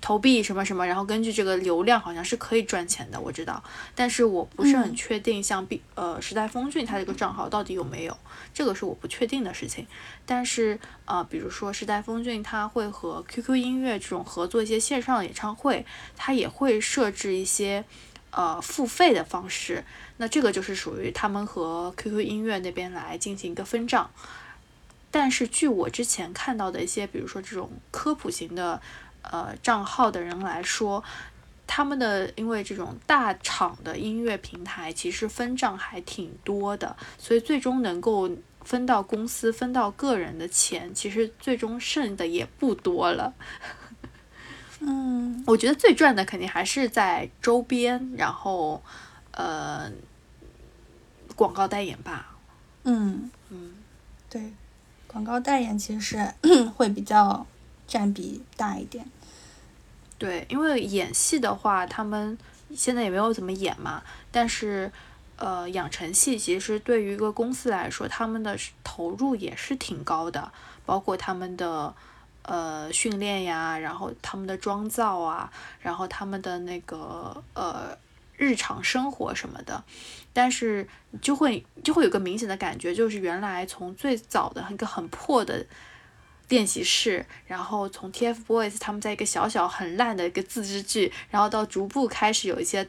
[0.00, 3.62] 投币什么什么，然后根据这个流量好像是可以赚钱的，我知道，
[3.94, 8.16] 但是我不是很确定，像 B 呃时代峰峻他这个账号到底有没有，
[8.54, 9.86] 这个是我不确定的事情。
[10.24, 15.84] 但是呃，比如说时代峰峻他会和 QQ 音乐这种合作一些线上演唱会，
[16.16, 17.84] 他也会设置一些
[18.30, 19.84] 呃付费的方式，
[20.18, 24.10] 那这个就是属于他们和 QQ 音乐那边来进行一个分账。
[25.10, 28.80] 但是据我之前看到的一些，比如说这种科普型的。
[29.30, 31.02] 呃，账号的人来说，
[31.66, 38.30] 他们的因为这种大厂的音乐平台其实分账还挺多的，所以最终能够
[38.64, 43.34] 分到公司、分到个人的钱，其实最终剩的也不多了。
[44.80, 48.82] 嗯， 我觉得最赚的肯定还是在周边，然后
[49.32, 49.90] 呃
[51.34, 52.36] 广告代言吧。
[52.84, 53.74] 嗯嗯，
[54.30, 54.52] 对，
[55.06, 56.34] 广告代言其实是
[56.76, 57.46] 会比较
[57.88, 59.04] 占比大一点。
[60.18, 62.38] 对，因为演戏的话，他们
[62.74, 64.02] 现在也没有怎么演嘛。
[64.32, 64.90] 但是，
[65.36, 70.50] 呃，养成系其实对于一个公司来说，他们的投入也是挺高的，
[70.86, 71.94] 包括他们的
[72.42, 77.96] 呃训练呀，然后他们的妆造啊，然后他们的那个呃
[78.38, 79.84] 日常生活什么的。
[80.32, 80.88] 但是
[81.20, 85.66] 就会就会有个明显的感觉，就是原来从最早的一个很破的。
[86.48, 92.88] 练习室，然后从 TFBOYS 他们在一个小小很烂的一个自制剧，然后到逐步开始有一些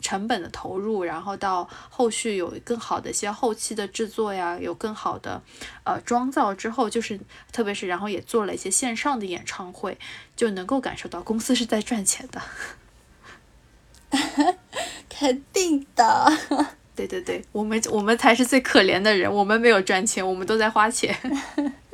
[0.00, 5.42] 成本的投入，然后到后续有更好的一些后期的制作呀，有更好的
[5.84, 7.18] 呃妆造之后，就是
[7.52, 9.96] 特别是然后也做了一些线上的演唱会，
[10.36, 12.42] 就能够感受到公司是在赚钱的。
[15.08, 16.38] 肯定的。
[16.94, 21.14] 对对对，我们我们才是最可怜的人，我们没有赚钱，我们都在花钱。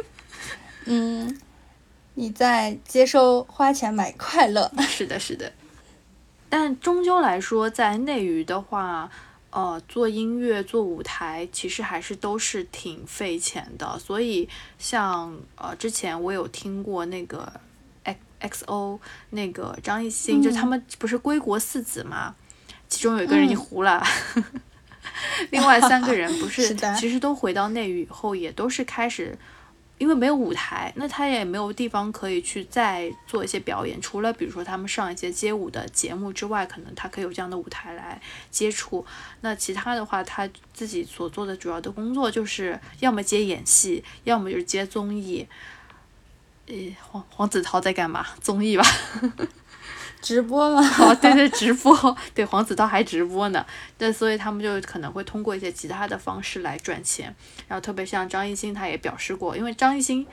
[0.87, 1.39] 嗯，
[2.15, 4.71] 你在接收花钱买快乐。
[4.81, 5.53] 是的，是的。
[6.49, 9.11] 但终究来说，在内娱的话，
[9.51, 13.99] 呃，做音乐、做舞台，其实还是都是挺费钱的。
[13.99, 17.51] 所以，像呃，之前我有听过那个
[18.05, 22.35] X X O 那个张艺兴，就他们不是归国四子嘛，
[22.89, 24.05] 其中有一个人已经糊了，
[25.51, 29.39] 另外三个人不是， 其实都回到内娱以后，也都是开始。
[30.03, 34.01] 因为没有舞台，那他也没有地方可以去再做一些表演。
[34.01, 39.07] 除了比如说他们上一些街舞的节目之外，可能他可以有这样的舞台来接触。
[39.43, 45.47] 那其他的话，他自己所做的主要的工作就是要么接演戏，要么就是接综艺。
[46.67, 46.75] 呃，
[47.09, 48.27] 黄黄子韬在干嘛？
[48.41, 48.85] 综艺吧。
[50.23, 50.81] 直播了？
[51.01, 53.67] 哦，对对，直播， 对黄子韬还直播呢。
[53.99, 57.35] 对，所以他们就可能会通过一些其他的方式来赚钱。
[57.67, 60.25] 然后特别像张艺兴，他也表示过，因为张艺兴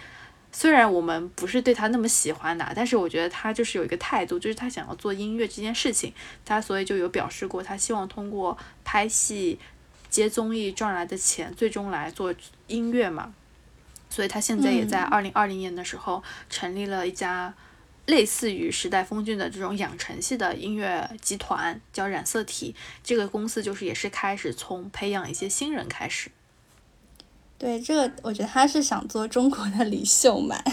[0.52, 6.14] 虽然我们不是对他那么喜欢的，但是我觉得他就是有一个态度，就是他想要做音乐这件事情，
[6.46, 9.60] 他所以就有表示过，他希望通过拍戏、
[10.10, 12.32] 接综艺赚来的钱，最终来做
[12.68, 13.34] 音乐嘛。
[14.12, 17.52] 所以他现在也在二零二零年的时候成立了一家。
[18.10, 26.32] 类似于时代峰峻的这种养成系的音乐集团叫染色体，这个公司就是也是开始从培养一些新人开始。
[27.60, 30.64] 对，这个我觉得他是想做中国的 李秀满。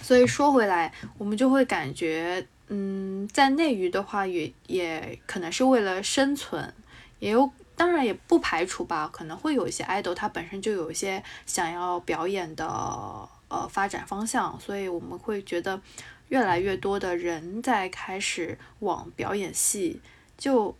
[0.00, 6.72] 所以说回来，我们就会感觉，嗯，在内娱的话，也也可能是为了生存，
[7.18, 13.28] 也有当然也不排除吧，可能会有一些 idol 他本身就有一些想要表演的。
[13.48, 15.80] 呃，发展方向，所以我们会觉得
[16.28, 20.00] 越来越多的人在开始往表演系，
[20.36, 20.76] 就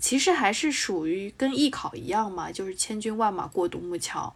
[0.00, 4.34] 其实还是属于跟艺考一样嘛，就是千军万马过独木桥，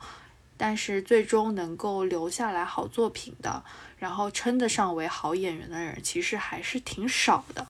[0.56, 3.64] 但是最终能够留下来好作品的，
[3.98, 7.66] 然后称得上为好演员的人，其实还是挺少的。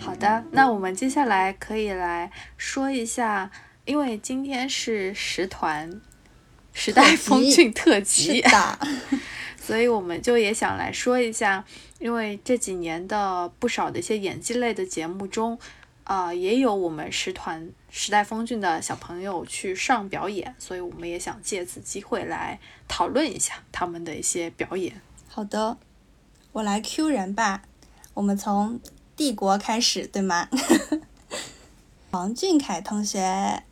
[0.00, 3.52] 好的，那我们接下来可以来说一下。
[3.84, 6.00] 因为今天是十团
[6.72, 8.42] 时代峰峻特辑，
[9.60, 11.64] 所以我们就也想来说一下，
[11.98, 15.58] 因为这几年的不少的一些演技类的节目中，
[16.04, 25.00] 啊，也有我们十团时代峰峻的小朋友去上表演，所以我们也想借此机会来讨论一下他们的一些表演。
[25.28, 25.76] 好的，
[26.52, 27.62] 我来 Q 人吧，
[28.14, 28.80] 我们从
[29.16, 30.48] 帝国开始，对吗？
[32.12, 33.64] 王俊凯同学。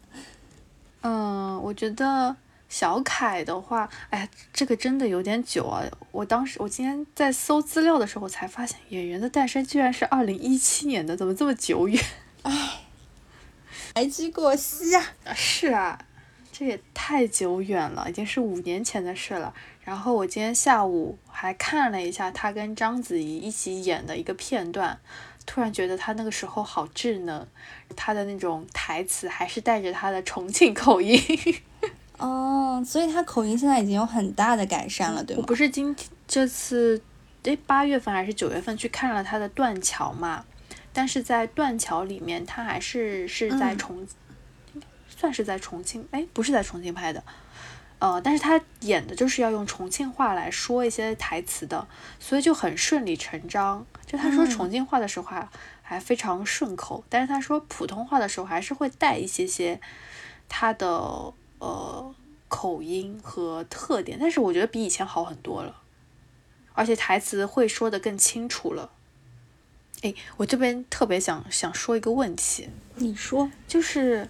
[1.03, 2.37] 嗯，我觉得
[2.69, 5.83] 小凯的话，哎，这个真的有点久啊！
[6.13, 12.03] 我当时我今天在搜资料的时候才发现，演员的诞生居然是二零一七年的，怎么这么久远？
[12.43, 12.81] 哎，
[13.95, 15.03] 白驹过隙啊！
[15.35, 15.99] 是啊，
[16.53, 19.55] 这也太久远了，已经是五年前的事了。
[19.83, 25.01] 然后我今天下午还看了一下他跟章子怡一起演的一个片段。
[25.53, 27.45] 突然觉得他那个时候好稚嫩，
[27.97, 31.21] 他的那种台词还是带着他的重庆口音。
[32.19, 35.43] 哦，所以他口音现在已经有很大的改善了，对吗？
[35.43, 37.03] 我不是今天这次，
[37.43, 40.45] 诶，八月份还是九月份去看了他的《断桥》嘛，
[40.93, 44.07] 但是在《断桥》里面，他还是是在重，
[45.09, 47.25] 算是在重庆，哎，不是在重庆拍的，
[47.99, 51.89] 呃，但是他演的就是要用重庆话来说一些台词的，
[52.21, 53.85] 所以就很顺理成章。
[54.11, 55.49] 就他说重庆话的时候还
[55.83, 59.81] 还非常顺口，但是他说普通话的时候还是会带一些些
[60.49, 60.89] 他的
[61.61, 62.13] 呃
[62.49, 65.83] 口音和特点，但是我觉得比以前好很多了，
[66.73, 68.91] 而且台词会说的更清楚了。
[70.03, 74.29] 哎，我这边特别想想说一个问题，你说，就是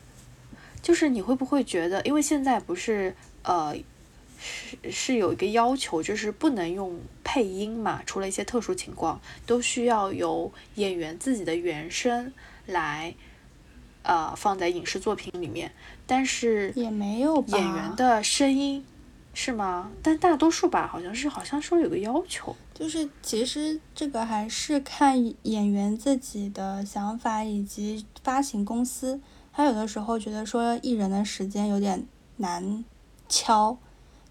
[0.83, 3.75] 就是你会不会觉得，因为现在不是呃
[4.41, 12.33] 是是有一个要求，就是不能用配音嘛，除了一些特殊情况，都需要由演员自己的原声
[12.67, 13.15] 来
[14.03, 15.71] 呃放在影视作品里面，
[16.07, 18.85] 但是也没有演员的声音
[19.35, 19.93] 是吗？
[20.03, 22.57] 但大多数吧，好像是好像说有个要求。
[22.75, 29.21] 就是其实这个还是看演员自己的想法以及发行公司，
[29.53, 32.07] 他有的时候觉得说艺人的时间有点
[32.39, 32.83] 难
[33.29, 33.77] 敲，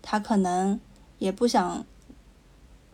[0.02, 0.80] 他可能
[1.18, 1.86] 也不想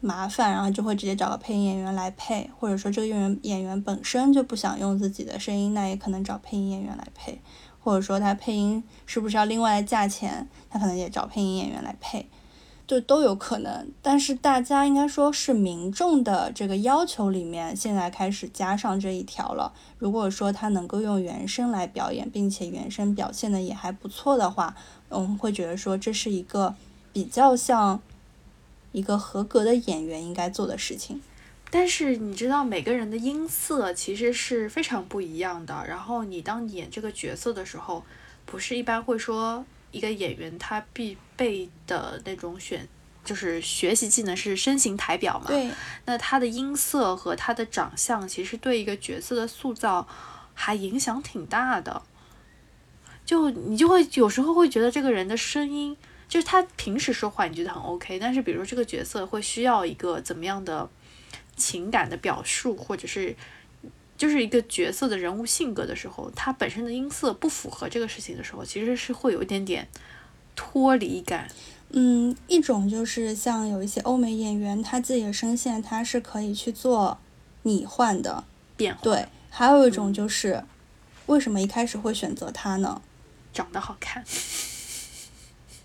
[0.01, 7.41] 麻烦，然后就会直接找个配音演员来配，或者说这个演员演员本身就不想用自己的声音，那也可能找配音演员来配，
[7.83, 12.27] 或者说他配音是不是要另外的价钱，他可能也找配音演员来配。
[12.87, 19.73] 就都有可能，但是大家应该说是民众的这个要求里面，现在开始加上这一条了。
[19.97, 24.75] 如果说他能够用原声来表演，并且原声表现的也还不错的话，
[25.09, 26.75] 我们会觉得说这是一个
[27.15, 28.01] 比较像
[28.91, 31.21] 一个合格的演员应该做的事情。
[31.71, 35.85] 但是你知道，每个人的音色其实是非常不一样的。
[35.87, 38.03] 然后你当你演这个角色的时候，
[38.45, 39.65] 不是一般会说。
[39.91, 42.85] 一个演员他必备的那种选
[43.23, 45.45] 就是学习技能是身形台表嘛？
[45.47, 45.71] 对。
[46.03, 50.05] 那他的音色和他的长相，其实对一个角色的塑造
[50.53, 52.01] 还影响挺大的。
[53.25, 55.95] 就你就会有时候会觉得这个人的声音，
[56.35, 60.89] 就是他平时说话你觉得很 OK，但是比如说这个角色会需要一个怎么样的
[61.55, 63.33] 情感的表述，或者是。
[64.17, 69.89] 就是一个角色的人物性格的时候，他本身的音色不符合这个事情的时候，其实是会有一点点
[70.55, 71.49] 脱离感。
[71.89, 77.17] 嗯，一种就是像有一些欧美演员，他自己的声线他是可以去做
[77.63, 78.45] 拟换的
[78.77, 79.01] 变化。
[79.03, 80.63] 对，还有一种就是，
[81.25, 83.01] 为什么一开始会选择他呢？
[83.51, 84.23] 长得好看。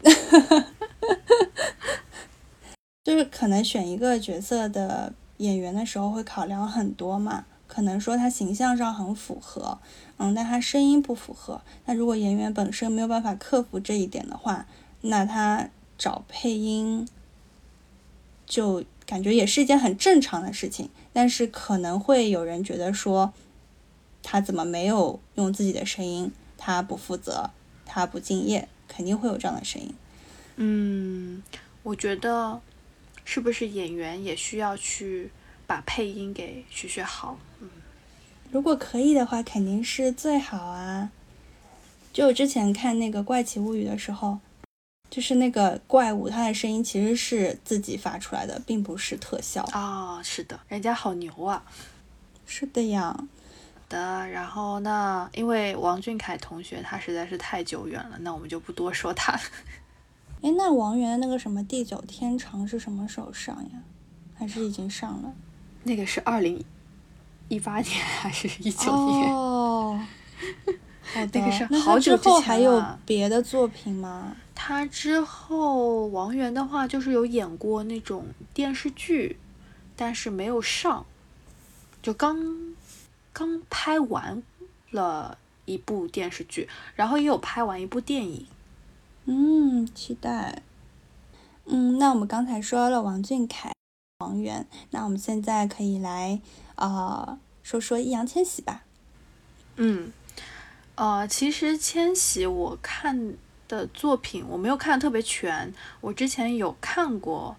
[3.04, 7.46] 就是可能选一个角色的演员的时候会考量很多嘛。
[7.66, 9.78] 可能说他形象上很符合，
[10.18, 11.62] 嗯，但他声音不符合。
[11.84, 14.66] 那如果演员本身没有办法克服这一点的话，
[15.02, 17.06] 那他找配音
[18.44, 20.90] 就感觉也是一件很正常的事情。
[21.12, 23.32] 但是可能会有人觉得说，
[24.20, 26.32] 他怎么没有用自己的声音？
[26.58, 27.50] 他不负责，
[27.86, 29.94] 他不敬业，肯定会有这样的声音。
[30.56, 31.42] 嗯，
[31.82, 32.60] 我觉得
[33.24, 35.30] 是不是演员也需要去？
[35.70, 37.70] 把配音给学学好，嗯，
[38.50, 41.12] 如果可以的话，肯定是最好啊。
[42.12, 44.40] 就我之前看那个《怪奇物语》的时候，
[45.08, 50.20] 就是那个怪物，它的声音其实是自己发出来的，并不是特效啊。
[50.24, 51.62] 是的，人家好牛啊。
[52.44, 53.16] 是的呀。
[53.90, 59.38] 的，然后那因为王俊凯同学他实在是太久远了，那我们就不多说他。
[60.40, 63.82] 哎，那王源那个什么《地久天长》是什么时候上呀？
[64.34, 65.30] 还是已经上了？
[65.82, 66.64] 那个是二零
[67.48, 69.34] 一八年还是一九年？
[69.34, 70.00] 哦，
[71.02, 71.40] 好的。
[71.40, 74.34] 那个是好久之前还有别的作品吗？
[74.54, 79.38] 他之后王源的话就是有演过那种电视剧，
[79.96, 81.04] 但是没有上，
[82.02, 82.69] 就刚
[83.32, 84.42] 刚拍完
[84.90, 88.46] 了一部电视剧，然后也有拍完一部电影。
[89.24, 90.62] 嗯，期待。
[91.66, 93.72] 嗯，那我们刚才说了王俊凯。
[94.18, 96.42] 王源，那我们现在可以来
[96.74, 98.84] 呃说说易烊千玺吧。
[99.76, 100.12] 嗯，
[100.96, 103.32] 呃，其实千玺我看
[103.66, 105.72] 的作品我没有看的特别全，
[106.02, 107.56] 我之前有看过，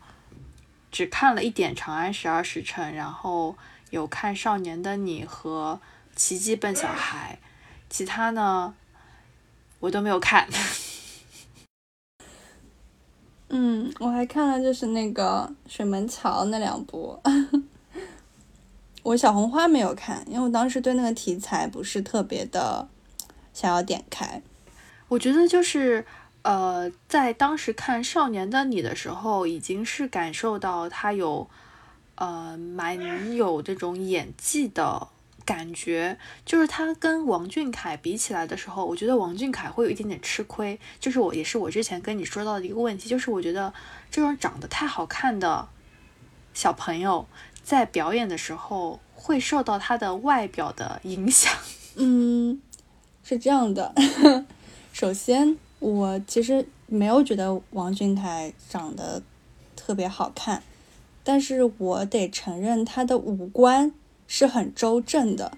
[0.91, 3.55] 只看了一点《长安十二时辰》，然后
[3.91, 5.79] 有看《少年的你》和
[6.17, 7.37] 《奇迹笨小孩》，
[7.89, 8.73] 其他呢
[9.79, 10.47] 我都没有看。
[13.49, 17.21] 嗯，我还看了就是那个水门桥那两部，
[19.03, 22.87] 我小红花没有看，因为我当时对那个题材不是特别的
[23.53, 24.41] 想要点开。
[25.09, 26.05] 我觉得就是
[26.43, 31.49] 呃，在当时看《少年的你》的时候，已经是感受到他有
[32.21, 35.07] 呃蛮有这种演技的。
[35.43, 40.79] 感觉，就是他跟王俊凯比起来的时候，我觉得王俊凯会有一点点吃亏。
[40.99, 43.73] 就是我也是我之前跟你说到的一个问题，就是我觉得
[44.11, 45.67] 这种长得太好看的
[46.53, 47.25] 小朋友
[47.63, 51.51] 在表演的时候会受到他的外表的影响。
[51.97, 52.61] 嗯，
[53.23, 53.93] 是这样的。
[54.93, 59.23] 首先，我其实没有觉得王俊凯长得
[59.75, 60.61] 特别好看，
[61.23, 63.93] 但是我得承认他的五官
[64.27, 65.51] 是很周正的。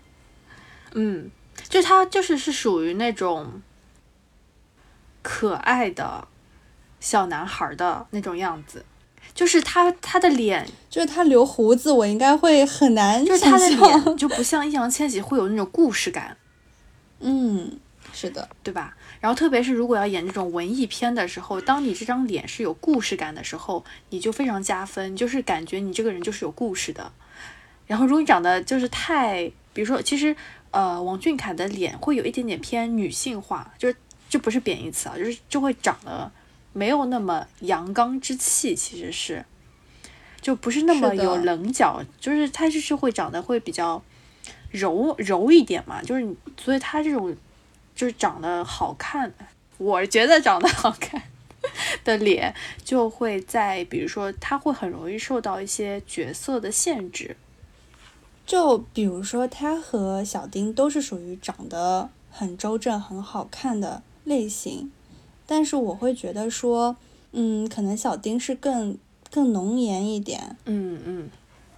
[0.93, 1.29] 嗯，
[1.69, 3.61] 就他就是是属于那种
[5.21, 6.27] 可爱的
[6.99, 8.85] 小男孩的那种样子，
[9.33, 16.37] 就是他他的脸，就是他留胡子，我应该会很难就是他的脸就不像易烊千玺会有那种故事感。
[17.19, 17.79] 嗯，
[18.11, 18.95] 是的，对吧？
[19.23, 27.09] 然后特别是如果要演这种文艺片的时候，当你这张脸是有故事感的时候，你就非常加分，就是感觉你这个人就是有故事的。
[27.87, 30.35] 然后如果你长得就是太，比如说，其实
[30.71, 33.95] 呃，王俊凯的脸会有一点点偏女性化，就是
[34.29, 36.29] 这不是贬义词啊，就是就会长得
[36.73, 39.45] 没有那么阳刚之气，其实是
[40.41, 44.03] 就不是那么有棱角，就是他就是会长得会比较
[44.69, 46.27] 柔柔一点嘛，就是
[46.61, 47.33] 所以他这种。
[47.95, 49.33] 就是长得好看，
[49.77, 51.21] 我觉得长得好看
[52.03, 57.37] 的脸就会在，比如说他会很容易受到一些角色的限制。
[58.45, 64.91] 就比如说他和小丁都是属于长得很周正、很好看的类型，
[65.47, 66.97] 但是我会觉得说，
[67.31, 68.97] 嗯，可能小丁是更
[69.31, 70.57] 更浓颜一点。
[70.65, 71.29] 嗯嗯，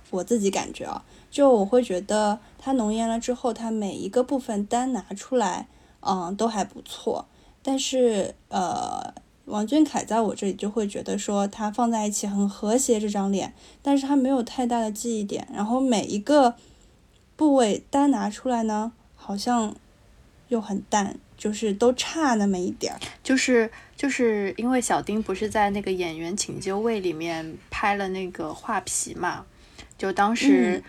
[0.10, 5.68] 我自己感觉啊，就我会觉得他浓颜了之后，他每一个部分单拿出来。
[6.08, 7.28] 嗯，都还不错，
[7.64, 9.12] 但是呃，
[9.46, 13.52] 王俊凯在我这里就会觉得说他放在一起很和谐这张脸，
[13.82, 16.56] 但是他没有太大的记忆点，然后每一个
[17.36, 19.76] 部位单拿出来呢，好像
[20.50, 23.00] 又很淡，就是都差那么一点儿。
[23.24, 29.44] 就是就是因为小丁不是在那个演员请就位里面拍了那个画皮嘛，
[29.98, 30.84] 就当时。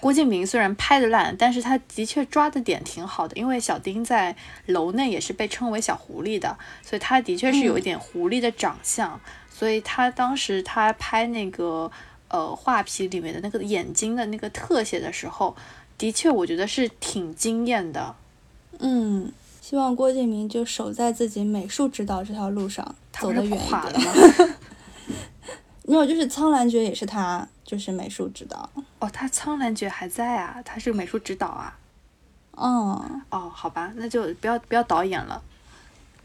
[0.00, 3.36] 郭敬明虽然拍的烂，但是他的确抓的点挺好的。
[3.36, 4.34] 因为小丁在
[4.66, 9.20] 楼内也是被称为小狐狸的，所以他的确是有一点狐狸的长相。
[9.50, 11.90] 所以他当时他拍那个
[12.28, 15.54] 呃画皮里面的那个眼睛的那个特写的时候，
[15.98, 18.14] 的确我觉得是挺惊艳的。
[18.78, 19.30] 嗯，
[19.60, 24.54] 希望郭敬明就守在自己美术指导这条路上，走得远一点。
[25.90, 28.70] 没有，就是《苍兰诀》也是他，就是美术指导。
[29.00, 31.76] 哦，他《苍兰诀》还在啊，他是美术指导啊。
[32.52, 35.42] 嗯哦，好吧，那就不要不要导演了，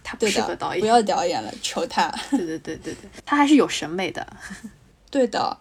[0.04, 2.14] 他不适合导演，不要导演了，求他。
[2.30, 4.38] 对对对对对，他还是有审美的。
[5.10, 5.58] 对的，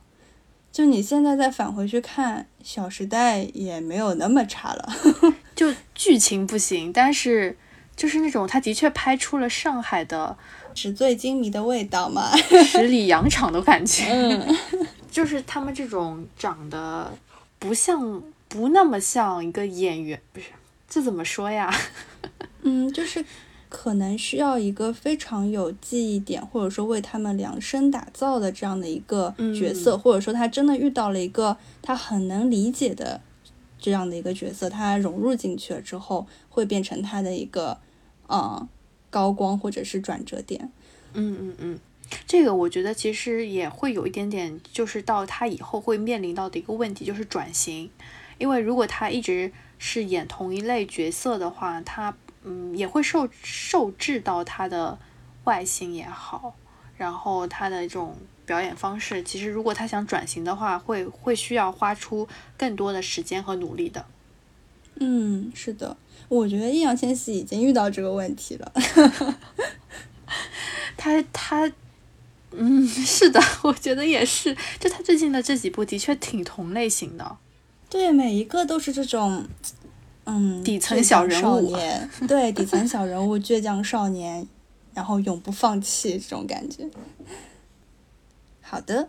[0.70, 4.86] 就你现在再返回去看《小时代》，也没有那么差了。
[5.56, 7.56] 就剧情不行，但是
[7.96, 10.36] 就是那种他的确拍出了上海的。
[10.74, 14.04] 纸醉金迷的味道嘛， 十里洋场的感觉。
[14.10, 14.56] 嗯，
[15.10, 17.10] 就是他们这种长得
[17.58, 20.46] 不像，不那么像一个演员，不是
[20.88, 21.72] 这怎么说呀？
[22.62, 23.24] 嗯，就是
[23.68, 33.20] 可能需要一个非常有记忆点，或者说为他们量身打造的这样的一个角色，或者说他真的遇到了一个他很能理解的
[33.78, 37.78] 这样的一个角色，他融入进去了之后，会变成他的一个，
[38.28, 38.68] 嗯。
[39.14, 40.72] 高光或者是转折点，
[41.12, 41.78] 嗯嗯嗯，
[42.26, 47.88] 这个我觉得其实也会有一点点，就是到他以后会面临到的一个问题，就是转型。
[48.38, 52.12] 因为如果他一直是演同一类角色的话，他
[52.42, 54.98] 嗯也会受受制到他的
[55.44, 56.56] 外形也好，
[56.96, 62.26] 然后他的这种表演方式，其实如果他想转型的话，会会需要花出
[62.58, 64.04] 更多的时间和努力的。
[64.96, 65.96] 嗯，是的。
[66.28, 68.72] 我觉得易烊千玺已经遇到这个问题了，
[70.96, 71.70] 他他，
[72.50, 74.56] 嗯， 是的，我觉得也是。
[74.80, 77.36] 就他最近的这几部的确挺同类型的，
[77.90, 79.46] 对，每一个都是这种，
[80.24, 81.76] 嗯，底层小人物，
[82.26, 84.48] 对，底层小人物，倔强少年，
[84.94, 86.88] 然后永不放弃这种感觉。
[88.62, 89.08] 好的，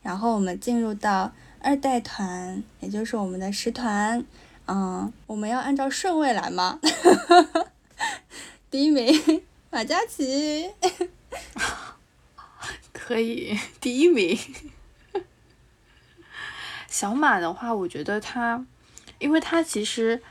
[0.00, 4.24] 然后我们进入到二代团，也就是我们的十团。
[4.66, 6.78] 嗯，我们要按照顺位来吗？
[8.70, 10.70] 第一名马嘉祺，
[12.92, 13.58] 可以。
[13.80, 14.38] 第一名
[16.88, 18.64] 小马的话，我觉得他，
[19.18, 20.22] 因为他其实，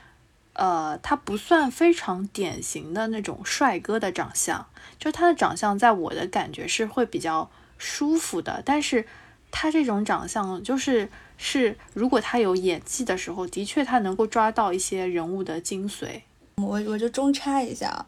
[0.54, 4.66] 呃，他不算非常典型的那种帅哥的长相，
[4.98, 9.06] 就他的长相，在我的感觉是会比较舒服的，但是
[9.50, 11.10] 他这种长相，就是
[11.44, 16.20] 是如果他有演技的时候，的确他能够抓到一些人物的精髓。
[16.54, 18.06] 我我就中插一下，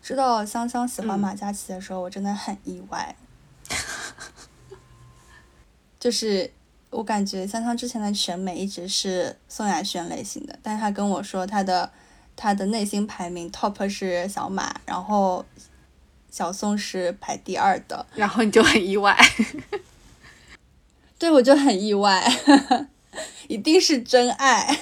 [0.00, 3.16] 知道香香喜欢马嘉祺的时候，我真的很意外。
[5.98, 6.48] 就是
[6.90, 11.90] 我感觉香香之前的审美一直是宋亚轩类型的，但是他跟我说他的
[12.36, 15.44] 他的内心排名 top 是小马，然后
[16.30, 19.18] 小宋是排第二的，然后你就很意外。
[21.18, 22.22] 对，我就很意外，
[23.48, 24.78] 一定是真爱。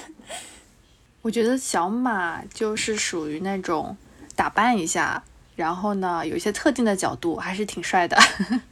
[1.23, 3.97] 我觉得小马就是属于那种
[4.35, 5.23] 打扮一下，
[5.55, 8.19] 然后呢有一些特定的角度，还是挺帅的。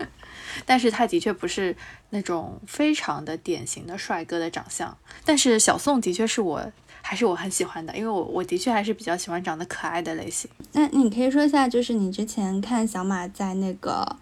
[0.66, 1.74] 但是他的确不是
[2.10, 4.98] 那种非常的典型的帅哥的长相。
[5.24, 10.50] 但是小宋的确是我还是我很喜欢的，因为我我的确还是比较喜欢长得可爱的类型。
[10.72, 14.16] 那你可以说一下，就是你之前看小马在那个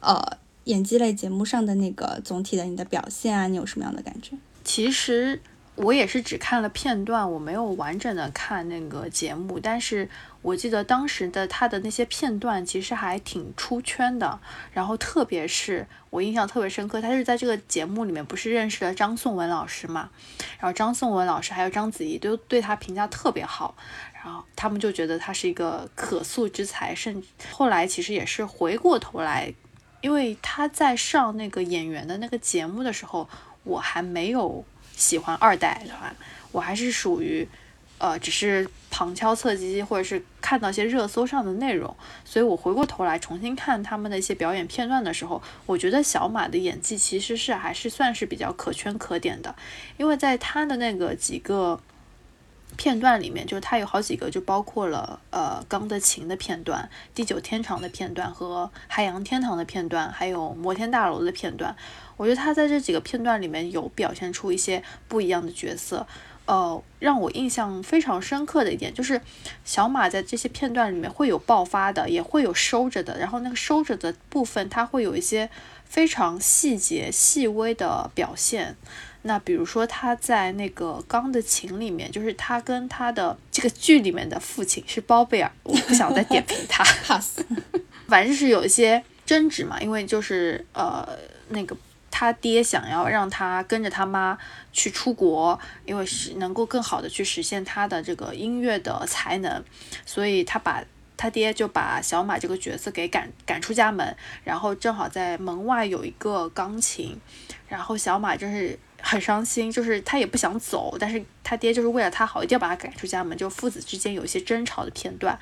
[0.00, 0.39] 呃。
[0.64, 4.36] 演技类节目上的那个总体的你的表现啊，你有什么样的感觉？
[4.62, 5.40] 其实
[5.76, 9.58] 我也是只看了片段，我没有完整的看那个节目。
[9.58, 10.08] 但是
[10.42, 14.38] 我记得当时的他的那些片段其实还挺出圈的。
[14.72, 20.10] 然后特别是我印象特别深刻，他是在这个节目里面不是认识了张颂文老师嘛？
[20.58, 23.74] 然后张颂文老师还有章子怡都对他评价特别好，
[24.12, 26.94] 然后他们就觉得他是一个可塑之才。
[26.94, 29.54] 甚至后来其实也是回过头来。
[30.00, 33.28] 因为他在上那个演员的那个节目的时候，
[33.64, 34.64] 我还没有
[34.96, 36.12] 喜欢二代的话，
[36.52, 37.46] 我还是属于，
[37.98, 41.94] 呃，只是旁敲侧击或者是看到一些热搜上的内容，
[42.24, 49.54] 所以我回过头来重新看他们的一些表演片段的时候，我觉得小马的演技其实是还是算是比较可圈可点的，
[49.98, 51.80] 因为在他的那个几个。
[52.80, 61.76] 片段里面，就是他有好几个，就包括了呃《钢的琴》的片段、地久天长的片段和海洋天堂的片段，还有摩天大楼的片段。
[62.16, 66.06] 我觉得他在这几个片段里面有表现出一些不一样的角色。
[66.46, 69.20] 呃，让我印象非常深刻的一点就是，
[69.62, 73.18] 小马在这些片段里面会有爆发的，也会有收着的。
[73.18, 75.50] 然后那个收着的部分，他会有一些
[75.84, 78.76] 非常细节、细微的表现。
[79.22, 86.82] 那比如说他在那个《钢的琴》里面，就是他跟他的这个剧里面的父亲是包贝尔，我不想再点评他
[88.08, 91.06] 反正是有一些争执嘛，因为就是呃
[91.50, 91.76] 那个
[92.10, 94.36] 他爹想要让他跟着他妈
[94.72, 99.62] 去出国，因为是能够更好的去实现他的这个音乐的才能，
[100.04, 100.82] 所以他把
[101.20, 107.20] 他爹就把小马这个角色给赶赶出家门，然后正好在门外有一个钢琴，
[107.68, 108.78] 然后小马就是。
[109.02, 113.34] 很伤心，就是他也不想走，但是他爹就是为了他好，一定要把他赶出家门。
[113.34, 115.38] 就父子之间有一些争吵的片段，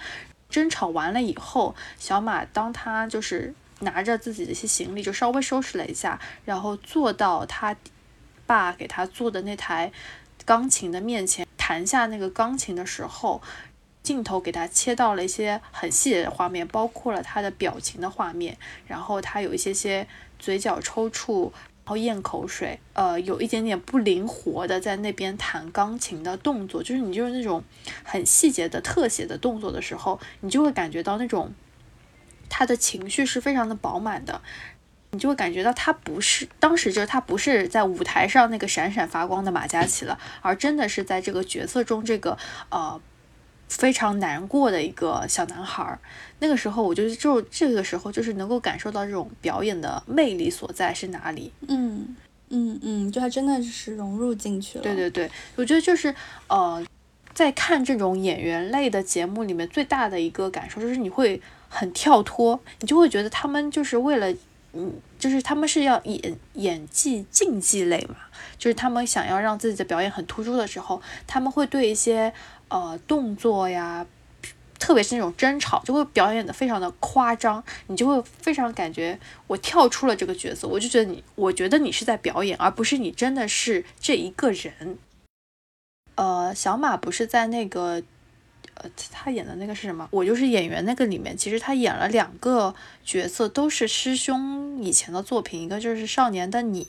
[0.48, 7.74] 争吵完了以后，小马当他就是拿着自己的一些行李，就稍微收拾了一下，然后坐到他
[8.46, 9.90] 爸给他做的那台
[10.44, 13.42] 钢琴的面前，弹下那个钢琴的时候，
[14.08, 18.56] 镜头给他切到了一些很细节的画面，包括了他的表情的画面，
[18.86, 20.06] 然后他有一些些
[20.38, 21.52] 嘴角抽搐。
[21.88, 27.64] 然后咽口水，呃，有一点点不灵活的在那边弹钢琴的动作，就是你就是那种
[28.04, 31.50] 很细节的特写的动作的时候，你就会感觉到那种
[32.50, 34.42] 他的情绪是非常的饱满的，
[35.12, 42.36] 你就会感觉到他不是当时就是他不是在舞台上那个闪闪发光的马嘉祺了，而真的是在这个角色中这个
[42.68, 43.00] 呃。
[43.68, 45.98] 非常难过的一个小男孩儿，
[46.40, 51.52] 那个时候我觉得就这个时候就是能够感受到这种表演的魅力所在是哪里。
[51.68, 52.16] 嗯
[52.50, 54.82] 嗯嗯，就他真的是融入进去了。
[54.82, 56.14] 对对对，我觉得就是
[56.48, 56.82] 呃，
[57.34, 64.34] 在看这种演员类的节目里面，最大的一个感受就是你会很跳脱，你就会觉得他们就是为了
[64.78, 68.16] 嗯，就是他们是要演演技竞技类嘛，
[68.56, 72.32] 就是他们想要让自己的表演很突出的时候，他们会对一些。
[72.70, 74.04] 呃，动作呀，
[74.78, 84.98] 特别是那种争吵，就会表演的非常的夸张，你就会非常感觉我跳出了这个角色，我就觉得你，我觉得你是在表演，而不是你真的是这一个人。
[86.16, 88.02] 呃，小马不是在那个，
[88.78, 90.08] 呃，他演的那个是什么？
[90.10, 92.74] 我就是演员那个里面，其实他演了两个
[93.04, 96.84] 角色，都是师兄以前的作品，一个就是《少年的你》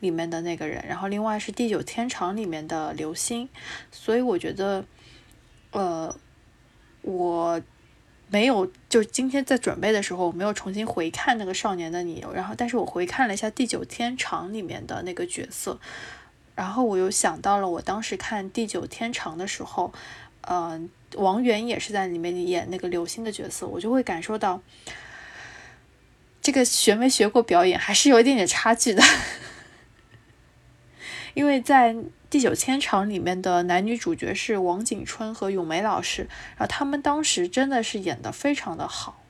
[0.00, 3.48] 里面的那个人，然后另外是《地久天长》里面的刘星，
[3.90, 4.84] 所以我觉得。
[5.72, 6.12] 呃，
[7.02, 7.62] 我
[8.28, 15.78] 没有，就今天在准备的时候，我没有重新回看那个少年的你，然后，但是我回看了一下《地久天长》里面的那个角色，
[16.56, 19.92] 然后我又想到了我当时看《地久天长》的时候，
[20.40, 24.62] 嗯，王源也是在里面演那个刘星的角色，我就会感受到
[26.40, 29.02] 这个学没学过表演，还是有一点点差距的。
[31.34, 31.94] 因为在
[32.28, 39.22] 《地久天长》里面的男女主角是王景春和咏梅老师，然后他们当时真的是演的非常的好，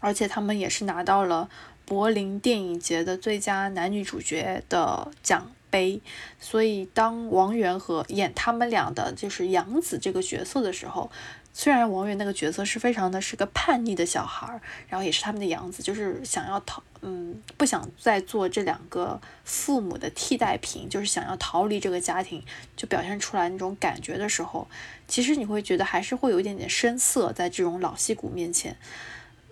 [0.00, 1.48] 而且他们也是拿到了
[1.86, 6.00] 柏林电影节的最佳男女主角的奖悲。
[6.38, 11.10] 所以当王源和演他们俩的就是杨紫这个角色的时候。
[11.50, 22.40] 虽然王源那个角色是非常的是个叛逆的小孩儿，然后也是他们的养子，就是想要逃，嗯，不想再做这两个父母的替代品，就是想要逃离这个家庭，
[22.76, 24.68] 就表现出来那种感觉的时候，
[25.08, 28.76] 其实你会觉得还是会有一点点生涩在这种老戏骨面前。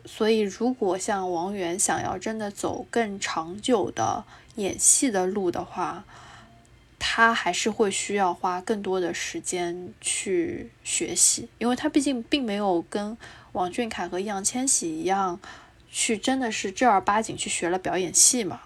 [0.04, 4.22] 所以，如果像王源想要真的走更长久的
[4.56, 6.04] 演戏的路的话，
[6.98, 13.16] 他还是会需要花更多的时间去学习，因为他毕竟并没有跟
[13.52, 15.38] 王俊凯和易烊千玺一样，
[15.90, 18.60] 去真的是正儿八经去学了表演系嘛。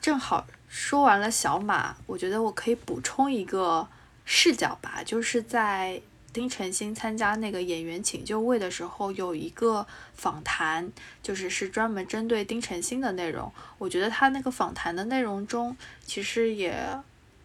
[0.00, 3.88] 正好说完了小马，我觉得我可以补充一个
[4.24, 6.00] 视角吧，就是在
[6.32, 10.90] 丁程鑫参加那个演员请就位的时候，有一个访谈，
[11.22, 13.52] 就是是专门针对丁程鑫的内容。
[13.78, 16.74] 我觉得他那个访谈的内容中，其实也。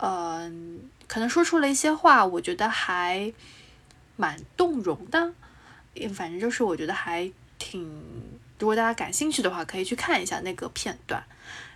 [0.06, 3.32] 嗯，可能说出了一些话，我觉得还
[4.18, 5.34] 蛮动容的。
[5.94, 7.90] 也反正就是我觉得还挺，
[8.60, 11.24] 如果大家感兴趣的话，可以去看一下那个片段。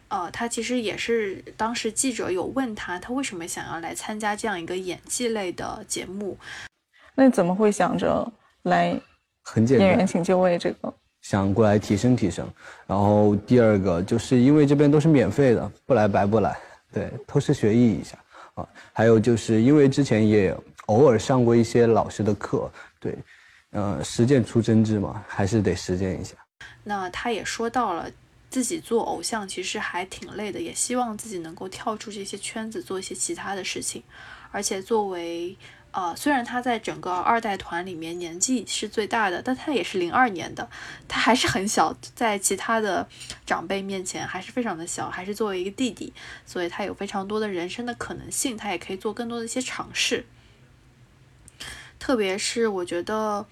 [0.10, 6.38] 呃，他其实也是当时记者有问他，他为什么想要来参加这样一个演技类的节目。
[7.20, 8.32] 那怎么会想着
[8.63, 8.97] 来？
[9.41, 12.45] 很简单，演员请就位这个，想过来提升提升。
[12.86, 16.55] 然后第二个就是因为这边都是免费的，不来白不来。
[16.91, 18.18] 对，偷师学艺一下
[18.55, 20.55] 啊，还有就是因为之前也
[20.88, 23.18] 偶尔上过一些老师的课，对，
[23.72, 26.36] 呃，实践出真知嘛，还是得实践一下。
[26.84, 28.11] 那他也说到了
[28.49, 34.03] 自己做偶像其实还挺累的，也希望自己能够跳出这些圈子，做一些其他的事情，
[34.51, 35.55] 而且作为。
[35.97, 40.69] 呃，虽然他在整个二代团里面年纪是最大的，但他也是零二年的，
[41.07, 43.09] 他还是很小，在其他的
[43.47, 46.13] 长辈面前还是非常的小，还是作为一个弟弟，
[46.45, 50.27] 所以他有非常多的人生的可能性，他也可以做更多的一些尝试。
[51.97, 53.43] 特别是我觉得，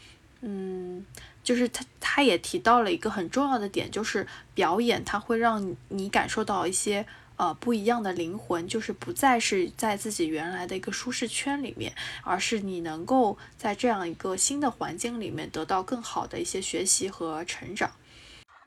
[0.42, 1.04] 嗯，
[1.44, 7.08] 就是他他也提到了一个很重要的点，就是表演，它会让你感受到一些。
[7.38, 17.92] 呃，不一样的灵魂就是不再是在自己原来的一个舒适圈里面，而是你能够在这样一个新的环境里面得到更好的一些学习和成长。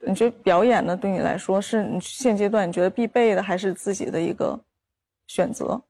[0.07, 4.59] 你觉得表演呢，对你来说是你现阶段你觉得必备的，还是自己的一个
[5.29, 5.83] 选择？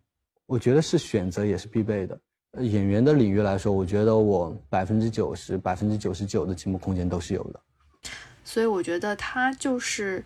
[0.47, 2.17] 我觉得是选择，也是必备的。
[2.61, 7.61] 演员的领域来说，我觉得我百分之九十、百分之九十九的进步空间都是有的。
[8.45, 10.25] 所以我觉得他就是。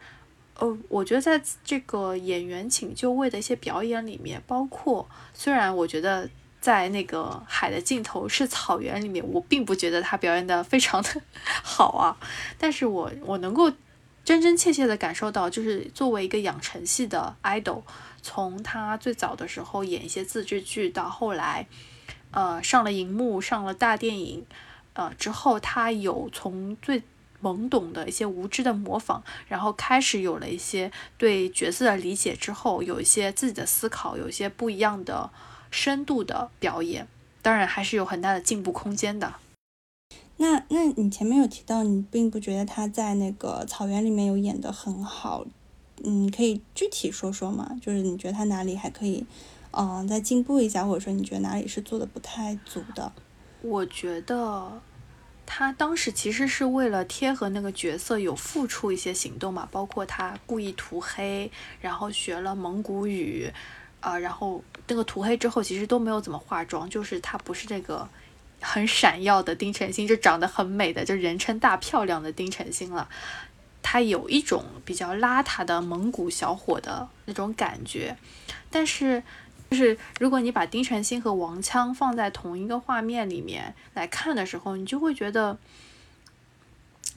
[0.62, 11.20] 呃，我觉得在这个演员请就位的一些表演里面，包括虽然我觉得在那个海的尽头是草原里面，我并不觉得他表演的非常的
[11.64, 12.16] 好啊，
[12.58, 13.72] 但是我我能够
[14.24, 17.82] 真真切切的感受到，就是作为一个养成系的 idol，
[18.22, 21.66] 从他最早的时候演一些自制剧，到后来，
[22.30, 24.46] 呃，上了荧幕，上了大电影，
[24.92, 27.02] 呃，之后他有从最。
[27.43, 35.30] 懵懂的一些无知的模仿，然后开始有了一些对角色的理解之后，有一些自己的思考，有一些不一样的
[35.70, 37.09] 深度的表演，
[37.43, 39.34] 当然还是有很大的进步空间的。
[40.38, 45.45] 那那你前面有提到，你并不觉得他在那个草原里面有演得很好，
[46.05, 47.76] 嗯，可以具体说说吗？
[47.80, 49.24] 就是你觉得他哪里还可以，
[49.72, 53.12] 嗯，再进步一下，或者说你觉得哪里是做的不太足的？
[53.62, 54.80] 我觉得。
[55.45, 63.53] 他当时其实是为了贴合那个角色，有付出一些行动嘛，包括他故意涂黑，然后学了蒙古语，
[64.01, 68.09] 啊，然后那个涂黑之后，其实都没有怎么化妆，就是他不是这个
[68.61, 73.09] 很闪耀的丁程鑫，就长得很美的，就人称大漂亮的丁程鑫了。
[73.82, 78.16] 他有一种比较邋遢的蒙古小伙的那种感觉，
[78.70, 79.22] 但是。
[79.73, 85.57] 就是如果你把丁程鑫和王锵放在同一个画面里面来看的时候，你就会觉得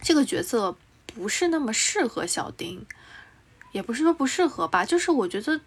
[0.02, 2.86] 这个角色不是那么适合小丁，
[3.74, 5.60] 也不是说不适合吧，就是我觉得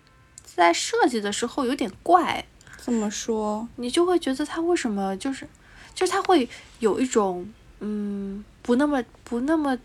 [0.47, 2.47] 在设计的时候有点怪。
[2.79, 3.69] 怎么说？
[3.77, 5.47] 你就会觉得他为什么就是，
[5.95, 9.79] 就是他会有一种嗯不那么不那么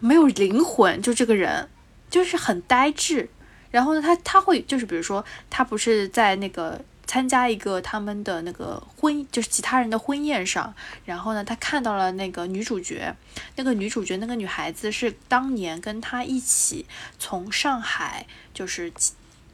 [0.00, 1.70] 没有灵魂，就这个人
[2.10, 3.30] 就是很呆滞。
[3.76, 10.72] 然后呢，他他会就是比如说，他不是在那个参加一个他们的那个婚，就是其他人的婚宴上，
[11.04, 13.14] 然后呢，他看到了那个女主角，
[13.56, 16.86] 那个女主角那个女孩子是当年跟他一起
[17.18, 18.90] 从上海就是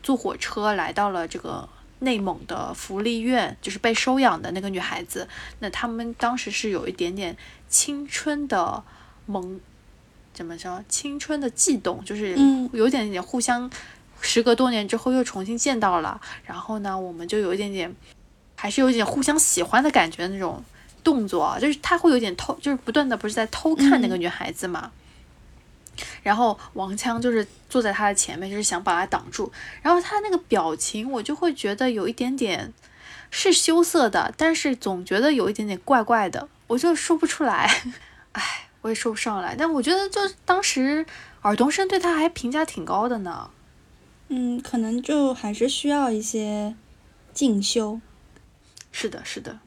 [0.04, 1.68] 坐火车来到了这个
[1.98, 5.26] 内蒙的福利院，就是被收养的那个女孩子。
[5.58, 7.36] 那他们当时是有一点点
[7.68, 8.84] 青春的
[9.26, 9.58] 萌，
[10.32, 10.80] 怎么说？
[10.88, 12.36] 青春的悸动，就是
[12.72, 13.68] 有点点互相，
[14.22, 16.18] 时隔多年之后又重新见到了。
[16.46, 17.94] 然后呢，我们就有一点点，
[18.54, 20.64] 还是有一点互相喜欢的感觉那种
[21.04, 24.90] 动作，就是他会有点偷，就是不断的不是在偷看那个女孩子嘛。
[26.22, 29.52] 然后王枪就是坐在他的前面，就是想把他挡住。
[29.82, 32.72] 然后他那个表情，我就会觉得有一点点
[33.30, 37.82] 是羞涩的，但是总觉得有一点点怪怪的，我就说不出来。
[38.32, 39.54] 哎，我也说不上来。
[39.54, 41.04] 但我觉得，就当时
[41.42, 43.50] 尔冬升对他还评价挺高的呢。
[44.28, 46.74] 嗯，可能就还是需要一些
[47.32, 48.00] 进修。
[48.90, 49.60] 是的，是的。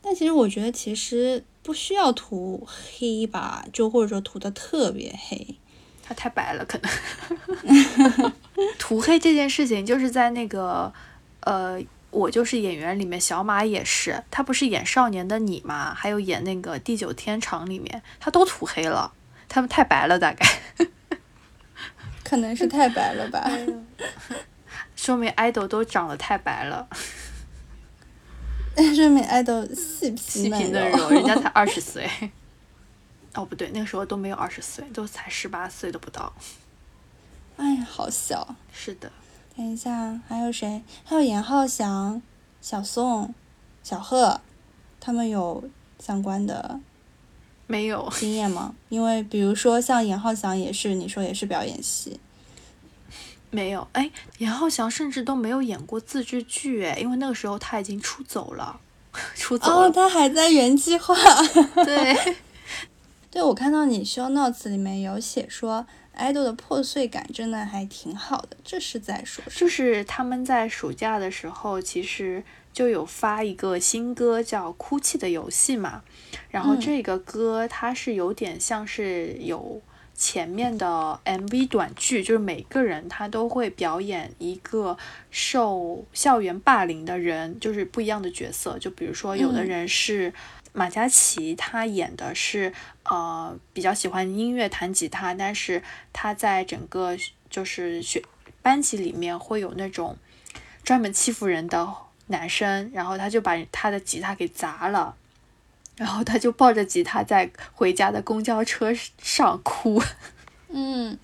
[0.00, 1.44] 但其实我觉得，其实。
[1.66, 5.56] 不需要涂黑吧，就或者说涂的特别黑，
[6.00, 6.88] 他太白了，可能。
[8.78, 10.92] 涂黑这件事情，就是在那个
[11.40, 19.12] 呃，我就是演员里面，小马也是，他不是演少年的你嘛，还有演那个地久天长里面，他都涂黑了，
[19.48, 20.46] 他们太白了，大概。
[22.28, 23.48] 可能是太白了吧，
[24.96, 26.88] 说明爱豆都长得太白了。
[28.96, 32.10] 说明爱豆细皮嫩肉，人家才 二十岁。
[33.34, 36.32] 哦，不对，那个时候都没有二十岁，都才十八岁都不到。
[37.58, 38.56] 哎呀，好小。
[38.72, 39.12] 是的。
[39.56, 40.82] 等一下，还有谁？
[41.04, 42.20] 还有严浩翔、
[42.60, 43.32] 小宋、
[43.84, 44.40] 小贺，
[44.98, 45.70] 他们有
[46.00, 46.80] 相关的
[47.66, 48.74] 没有 经验吗？
[48.88, 52.20] 因为比如说像严浩翔也是，你说也是表演系。
[53.50, 58.78] 没有，哎，严浩翔甚至都没有演过自制剧，哎，因为那个时候他已经出走了，
[59.34, 59.86] 出走了。
[59.86, 61.14] 哦，他还在原计划。
[61.84, 62.36] 对，
[63.30, 65.86] 对，我看到你 show notes 里面有写说，
[66.16, 69.60] 爱豆的破碎感真的还挺好的，这是在说什么？
[69.60, 72.42] 就是他们在暑假的时候，其实
[72.72, 76.02] 就有发一个新歌叫《哭泣的游戏》嘛，
[76.50, 79.80] 然后这个歌它是有点像是有。
[80.18, 84.96] 前面的 MV 短剧就是每个人他都会表演一个
[85.30, 88.78] 受校园霸凌的人，就是不一样的角色。
[88.78, 90.32] 就比如说，有的人是
[90.76, 92.70] 马嘉祺，他演的是
[93.04, 97.16] 呃比较喜欢音乐弹吉他，但是他在整个
[97.48, 98.22] 就是学
[98.60, 100.18] 班级里面会有那种
[100.84, 101.90] 专门欺负人的
[102.26, 105.16] 男生，然后他就把他的吉他给砸了。
[105.96, 110.02] 然后他就抱着吉他在回家的公交车上哭，
[110.68, 111.18] 嗯，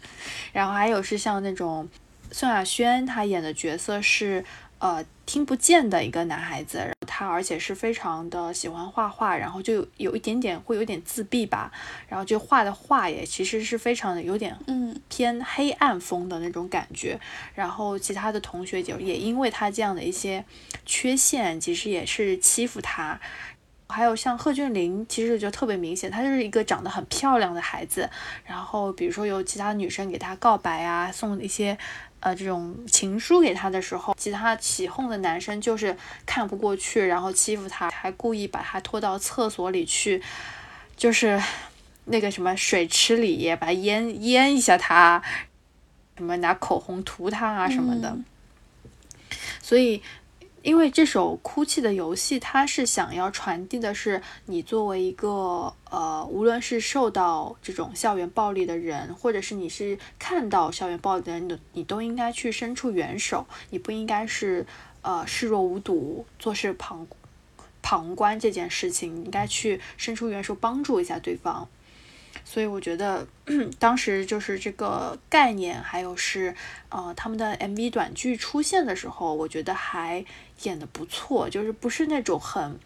[0.51, 1.87] 然后还有是像那种
[2.31, 4.43] 宋亚轩，他演的角色是
[4.83, 11.71] 呃听不见的一个男孩子，他而且是非常的喜欢画画，然后就有一点点会有点自闭吧，
[12.09, 17.19] 然后就画的画也其实是非常的有点嗯偏黑暗风的那种感觉，
[17.55, 20.45] 然后其他的同学就也因为他这样的一些
[20.85, 23.21] 缺陷，其实也是欺负他。
[23.89, 28.09] 还有像贺峻霖，其实就特别明显，他就是一个长得很漂亮的孩子。
[28.45, 31.77] 然后比如说有其他女生给他告白啊，送一些
[32.23, 35.95] 呃这种情书给他的时候，其他起哄的男生就是
[36.25, 40.23] 看不过去，然后欺负他，还故意把他拖到厕所里去，
[40.97, 41.39] 就是
[42.07, 45.23] 那个什么水池里把他淹淹一下他，
[46.17, 48.17] 什么拿口红涂他啊什么的。
[49.61, 50.03] 所以。
[50.63, 64.65] 因为这首《哭泣的游戏》，它是想要传递的是，你作为一个呃，无论是受到这种校园暴力的人，或者是你是看到校园暴力的人，你你都应该去伸出援手，你不应该是
[65.03, 67.07] 呃视若无睹，坐视旁
[67.83, 71.69] 旁观这件事情，你应该去伸出援手，帮助一下对方。
[72.45, 73.27] 所以我觉得
[73.79, 76.55] 当时就是这个概念，还有是
[76.89, 80.25] 呃他们的 MV 短剧出现的时候，我觉得还
[80.63, 82.79] 演的不错，就是不是那种很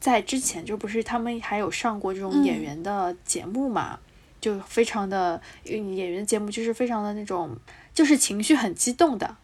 [0.00, 3.98] 在之前就不是他们还有上过这种演员的节目嘛，
[4.40, 7.56] 就非常的演员节目就是非常的那种
[7.92, 9.36] 就是情绪很激动的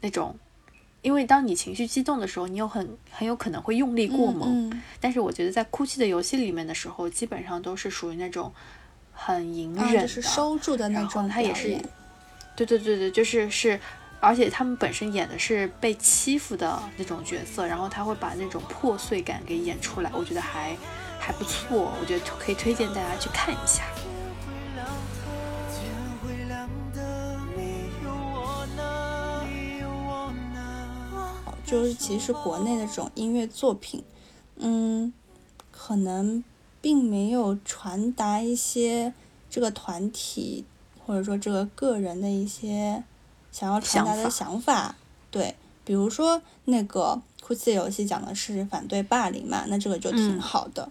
[0.00, 0.36] 那种。
[1.02, 4.72] 因为当你情绪激动的时候，你有很很有可能会用力过猛。
[5.00, 8.50] 但是我觉得在哭泣的游戏里面的时候，基本上都是属于那种
[9.12, 11.28] 很隐忍的，收住的那种。
[11.28, 11.78] 他也是，
[12.56, 13.78] 对对对对，就是是，
[14.20, 20.76] 而且他们本身演的是被欺负的那种角色，然后他会把那种破碎感给演出来，我觉得还
[21.18, 23.84] 还不错，我觉得可以推荐大家去看一下。
[31.66, 34.04] 就是其实国内的这种音乐作品，
[34.56, 35.12] 嗯，
[35.72, 36.44] 可能
[36.80, 39.12] 并没有传达一些
[39.50, 40.66] 这个团体
[41.04, 43.02] 或者说这个个人的一些
[43.54, 44.96] 想要传达的想法。
[45.30, 50.88] 对，比如说那个哭泣游戏讲的是反对霸凌嘛，那这个就挺好的。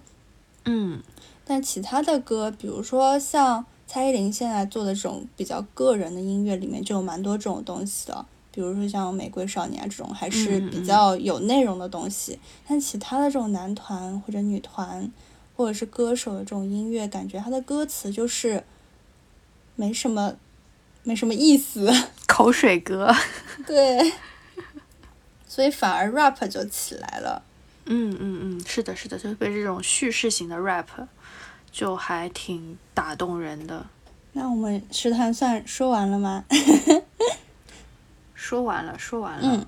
[0.64, 1.03] 嗯，
[1.43, 8.26] 但其他的歌，比如说像蔡依林现在做的这种比较个人的音乐里面，就有蛮多这种东西的。
[8.49, 12.39] 比如说像《玫瑰少年》啊这种，还是比较有内容的东西。
[12.66, 15.11] 但其他的这种男团或者女团，
[15.57, 18.64] 或者是歌手的这种音乐，感觉他的歌词就是
[19.76, 20.36] 没什么，
[21.04, 21.91] 没什么意思，
[22.28, 23.14] 口水歌。
[23.68, 24.14] 对，
[25.47, 27.43] 所以反而 rap 就起来了。
[27.86, 30.86] 嗯嗯嗯，是的，是的，特别这种叙事型的 rap，
[31.72, 33.86] 就还挺打动人的。
[34.32, 36.45] 那我们食堂算说完了吗？
[38.34, 39.68] 说完了，说完了。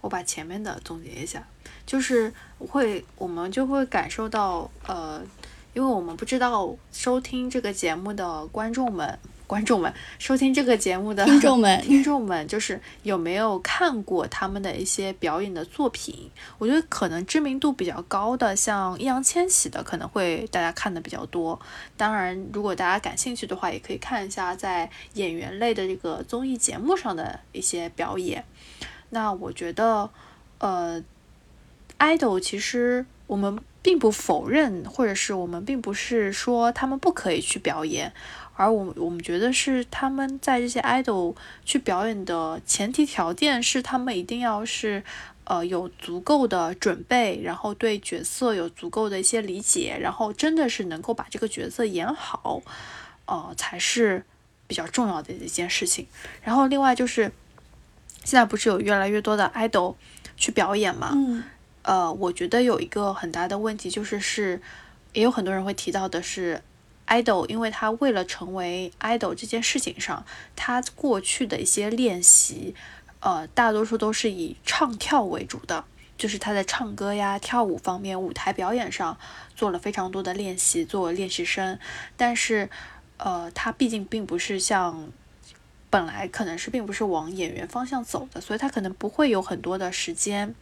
[0.00, 1.46] 我把前面的总结一下，
[1.84, 5.20] 就是会我们就会感受到，呃，
[5.74, 9.18] 因为我们不知道收听这个节目的观众们。
[9.48, 16.30] 观众们，收听这个节目的听众们， 听众们，就是有没有看过他们的一些表演的作品？
[16.58, 21.58] 我觉得可能知名度比较高的，像易烊千玺的，可能会大家看的比较多。
[21.96, 28.44] 当然，如果大家感兴趣的话，也可以看一下在演员类的这个综艺节目上的一些表演。
[29.08, 30.10] 那我觉得，
[30.58, 31.02] 呃
[31.98, 38.12] ，idol 其实我们并不否认，或者是我们并不是说他们不可以去表演。
[38.58, 45.00] 而我我们觉得是他们在这些 idol 去表演的前提条件是他们一定要是
[45.44, 52.60] 呃有足够的准备，然后对角色有足够的一些理解，然后真的是能够把这个角色演好，
[53.26, 54.24] 呃才是
[54.66, 56.08] 比较重要的一件事情。
[56.42, 57.30] 然后另外就是
[58.24, 59.94] 现在不是有越来越多的 idol
[60.36, 61.12] 去表演嘛？
[61.14, 61.44] 嗯。
[61.82, 64.60] 呃，我觉得有一个很大的问题就是是
[65.12, 66.60] 也有很多人会提到的是。
[67.08, 72.74] idol，因为他为了成为 idol 这件事情上，他过去的一些练习，
[73.20, 75.84] 呃，大多数都是以唱跳为主的，
[76.16, 79.18] 就是他在唱歌呀、跳舞方面、舞台表演上
[79.56, 81.78] 做了非常多的练习，作为练习生。
[82.16, 82.68] 但是，
[83.16, 85.10] 呃，他毕竟并不是像
[85.90, 90.54] 本来可能是并不是往演员方向走的，所以他可能不会有很多的时间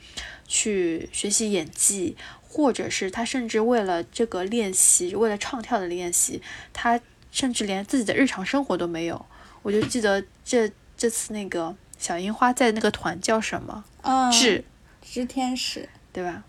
[0.46, 2.16] 去学习演技。
[2.56, 6.40] 或者是他甚至为了这个练习，为了唱跳的练习，
[6.72, 6.98] 他
[7.30, 9.26] 甚至连自己的日常生活都没有。
[9.60, 13.84] 我就记得这这次那个小樱花在那个团叫什么？
[14.32, 14.64] 智
[15.02, 16.44] 智天使，对吧？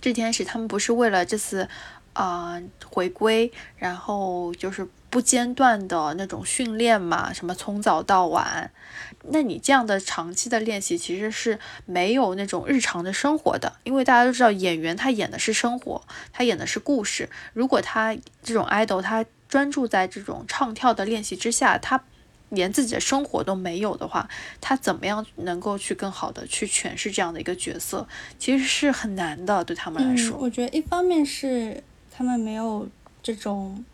[0.00, 1.68] 智天使他们不是为了这次
[2.14, 7.32] 啊回归，然后就是不间断的那种训练嘛？
[7.32, 8.70] 什么从早到晚？
[9.30, 16.02] 那你这样的长期的练习其实是没有那种日常的生活的，因为大家都知道演员他演的是生活，
[16.32, 17.28] 他演的是故事。
[17.52, 22.02] 如果他这种 idol 他专注在这种唱跳的练习之下，他
[22.50, 24.28] 连自己的生活都没有的话，
[24.60, 28.06] 他怎么样能够去更好的去诠释这样的一个角色？
[28.38, 30.36] 其实是很难的，对他们来说。
[30.38, 32.88] 我觉得一方面是他们没有
[33.22, 33.84] 这种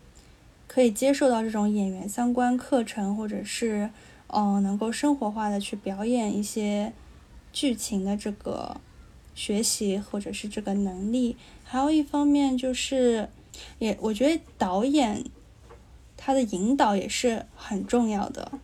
[0.66, 3.90] 可以接受到这种演员相关课程，或者是。
[4.36, 6.92] 嗯，能够生活化的去表演一些
[7.52, 8.80] 剧情的这个
[9.32, 13.28] 学习或者是这个能力，还有一方面就是，
[13.78, 15.24] 也我觉得导演
[16.16, 18.58] 他的引导也是很重要的。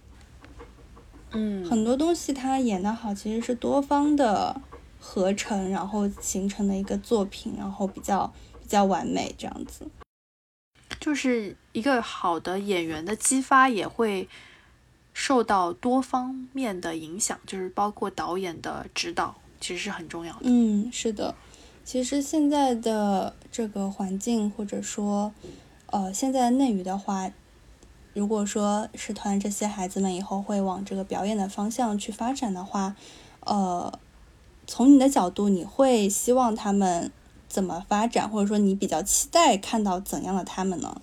[1.31, 4.61] 嗯，很多东西他演的好，其实是多方的
[4.99, 9.87] 合成，然后形成的一个作品，然后比较比较完美这样子。
[10.99, 14.29] 就是一个好的演员的激发也会。
[15.13, 20.43] 受到多方面的影响，就是包括导演的指导，其实是很重要的。
[20.45, 21.35] 嗯，是的。
[21.85, 25.35] 其实现在的这个环境，或者说，
[25.87, 27.29] 呃，现在内娱的话，
[28.15, 32.95] 如果说使团这些孩子们以后会往这个表演的方向去发展的话，
[33.41, 33.93] 呃，
[34.67, 37.11] 从你的角度，你会希望他们
[37.49, 41.03] 怎么发展，或者说你比较期待看到怎样的他们呢？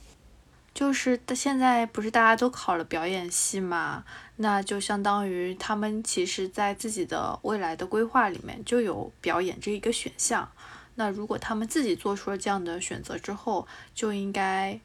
[0.78, 4.04] 就是现在不是大家都考了表演系嘛？
[4.36, 10.52] 那就相当于他们其实，在自己的未来的规划里面就有表演这一个选项。
[10.94, 14.80] 那如果他们自己做出了这样的选择之后，就应该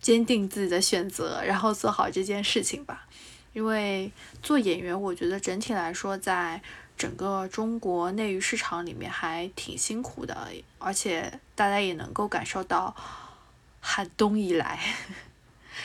[0.00, 3.06] 坚定自己的选择，然后做好这件事情吧。
[3.52, 4.10] 因为
[4.42, 6.60] 做演员，我觉得整体来说，在
[6.98, 10.48] 整个中国内娱市场里面还挺辛苦的，
[10.80, 12.96] 而且大家也能够感受到
[13.80, 14.80] 寒冬以来。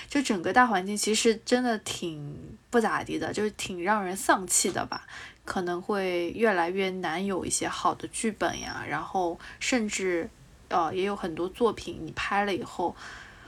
[0.08, 5.08] 就整个大环境其实真的挺不咋地的，就是挺让人丧气的吧。
[5.44, 10.30] 可能会越来越难有一些好的剧本呀，然后甚至
[10.70, 12.96] 呃也有很多作品你拍了以后，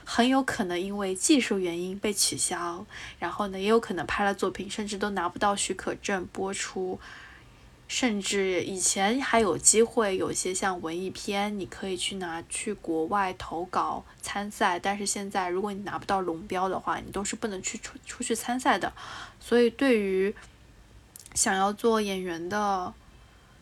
[0.03, 2.83] 很有可能因为技术原因被取消，
[3.19, 6.99] 然后呢，也有可能拍了作品甚至都拿不到许可证播出，
[7.93, 18.91] 甚至以前还有机会，有些像文艺片，你可以去拿去国外投稿参赛，但是现在如果你拿不到龙标的话，你都是不能去出出去参赛的。
[19.39, 20.35] 所以对于
[21.35, 22.91] 想要做演员的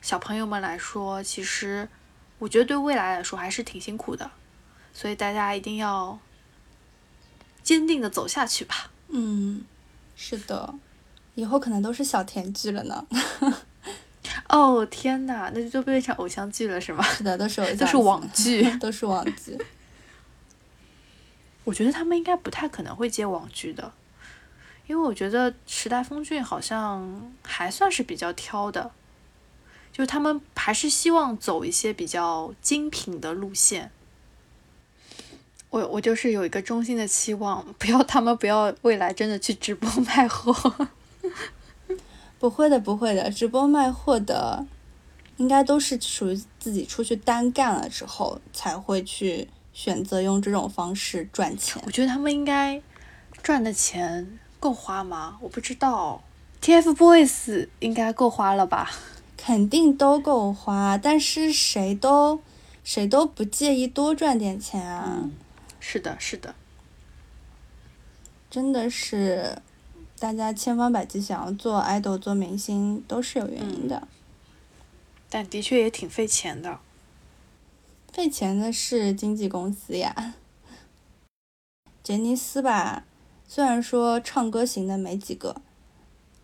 [0.02, 1.90] 小朋友们来说，其实
[2.40, 4.32] 我觉得对未来来说还是挺辛苦的，
[4.94, 6.18] 所以大家一定要。
[7.62, 8.90] 坚定的走下去吧。
[9.10, 9.64] 嗯，
[10.16, 10.74] 是的，
[11.36, 13.06] 以后可能都是小甜剧了呢。
[14.50, 17.04] 哦天哪，那就都变成偶像剧了是吗？
[17.16, 19.58] 是的，都是偶像， 都是网剧，都是网剧。
[21.64, 23.94] 我觉得他们应该不太可能会接网剧的，
[24.88, 28.92] 因为我觉得时代峰峻好像还算是比较挑的，
[29.94, 33.92] 就是他们还是希望走一些比较精品的路线。
[35.70, 40.90] 我我就是有一个衷心的期望，不要他们不要未来真的去直播卖货。
[42.42, 44.66] 不会的，不会的，直播卖货的，
[45.38, 51.80] 应该都是属于自己出去单干了之后才会去选择用这种方式赚钱。
[51.86, 52.82] 我觉得他们应该
[53.44, 55.38] 赚的钱够花吗？
[55.40, 56.24] 我不知道
[56.64, 58.90] ，TFBOYS 应该够花了吧？
[59.38, 62.42] 肯定都够花，但是谁都
[62.84, 65.30] 谁都不介意多赚点钱啊。
[65.80, 66.56] 是的，是的，
[68.50, 69.62] 真的是，
[70.22, 74.08] 大家千方百计想要做爱豆、做明星，都是有原因的。
[75.28, 76.78] 但的确也挺费钱的。
[78.14, 80.36] 费钱的是经纪公司呀。
[82.04, 83.04] 杰尼斯吧，
[83.48, 85.60] 虽然说唱歌型的没几个，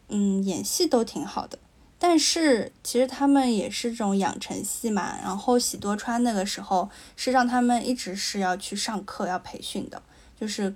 [0.07, 1.59] 嗯，演戏都挺好的。
[1.99, 10.01] 但是其实他们也是这种养成系嘛，然后喜多川那个时候是让他们一直是要去上课要培训的，
[10.39, 10.73] 就是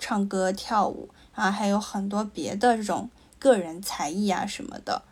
[0.00, 5.02] 唱歌跳舞啊，还有很多别的这种个人才艺啊什么的。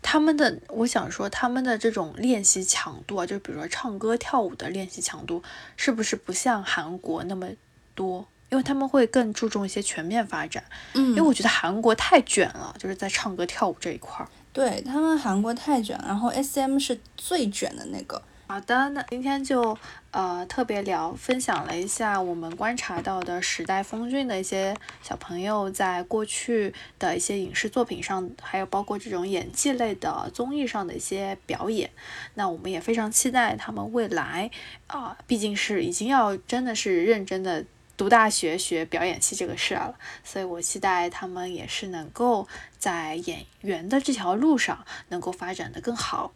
[0.00, 5.42] 他们的我想说他们的这种练习强度啊，就比如说唱歌跳舞的练习强度，
[5.76, 7.48] 是不是不像韩国那么
[7.96, 8.24] 多？
[8.50, 10.62] 因为他们会更注重一些全面发展。
[10.92, 14.28] 嗯，因为我觉得韩国太卷了，就是在唱歌跳舞这一块儿。
[14.52, 18.22] 对他们韩国太卷，然后 S M 是最卷的那个。
[18.46, 19.76] 好的，那今天就
[20.10, 31.90] 呃特别聊分享了一下我们观察到的时代峰峻的一些小朋友在过去的一些影视作品上，还有包括这种演技类的综艺上的一些表演。
[32.34, 34.50] 那我们也非常期待他们未来
[34.86, 37.64] 啊，毕竟是已经要真的是认真的。
[37.94, 46.32] 读大学学表演系这个事儿了，所以我期待他们也是能够在演员的这条路上能够发展的更好。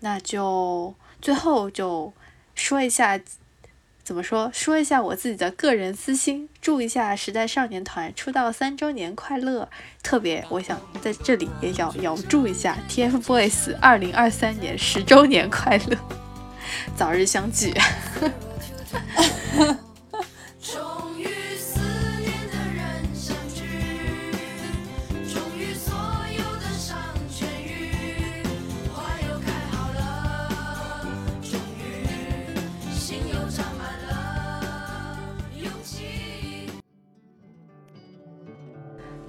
[0.00, 2.12] 那就最后就
[2.54, 3.20] 说一下，
[4.02, 4.50] 怎么说？
[4.52, 9.68] 说一下我自己的个人私心，祝一下时代少年团出道三周年快乐！
[10.02, 15.96] 特别，我想在这里也要遥祝一下 TFBOYS 二零二三年十周年快乐，
[16.96, 17.74] 早日相聚。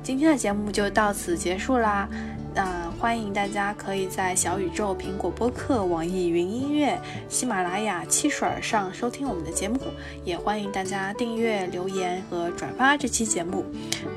[0.07, 2.07] 今天的节目就到此结束啦，
[2.55, 6.97] 那欢迎大家可以在小宇宙、苹果播客、网易云音乐、
[7.27, 9.77] 喜马拉雅、汽水上收听我们的节目，
[10.23, 13.65] 也欢迎大家订阅、留言和转发这期节目。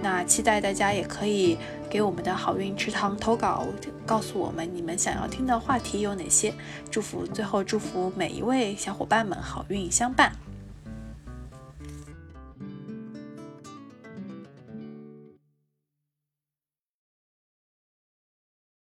[0.01, 1.59] 那期待大家也可以
[1.91, 3.66] 给我们的好运池塘投稿，
[4.07, 6.55] 告诉我们你们想要听的话题有哪些。
[6.88, 10.30] 祝福最后祝福每一位小伙伴们好运相伴。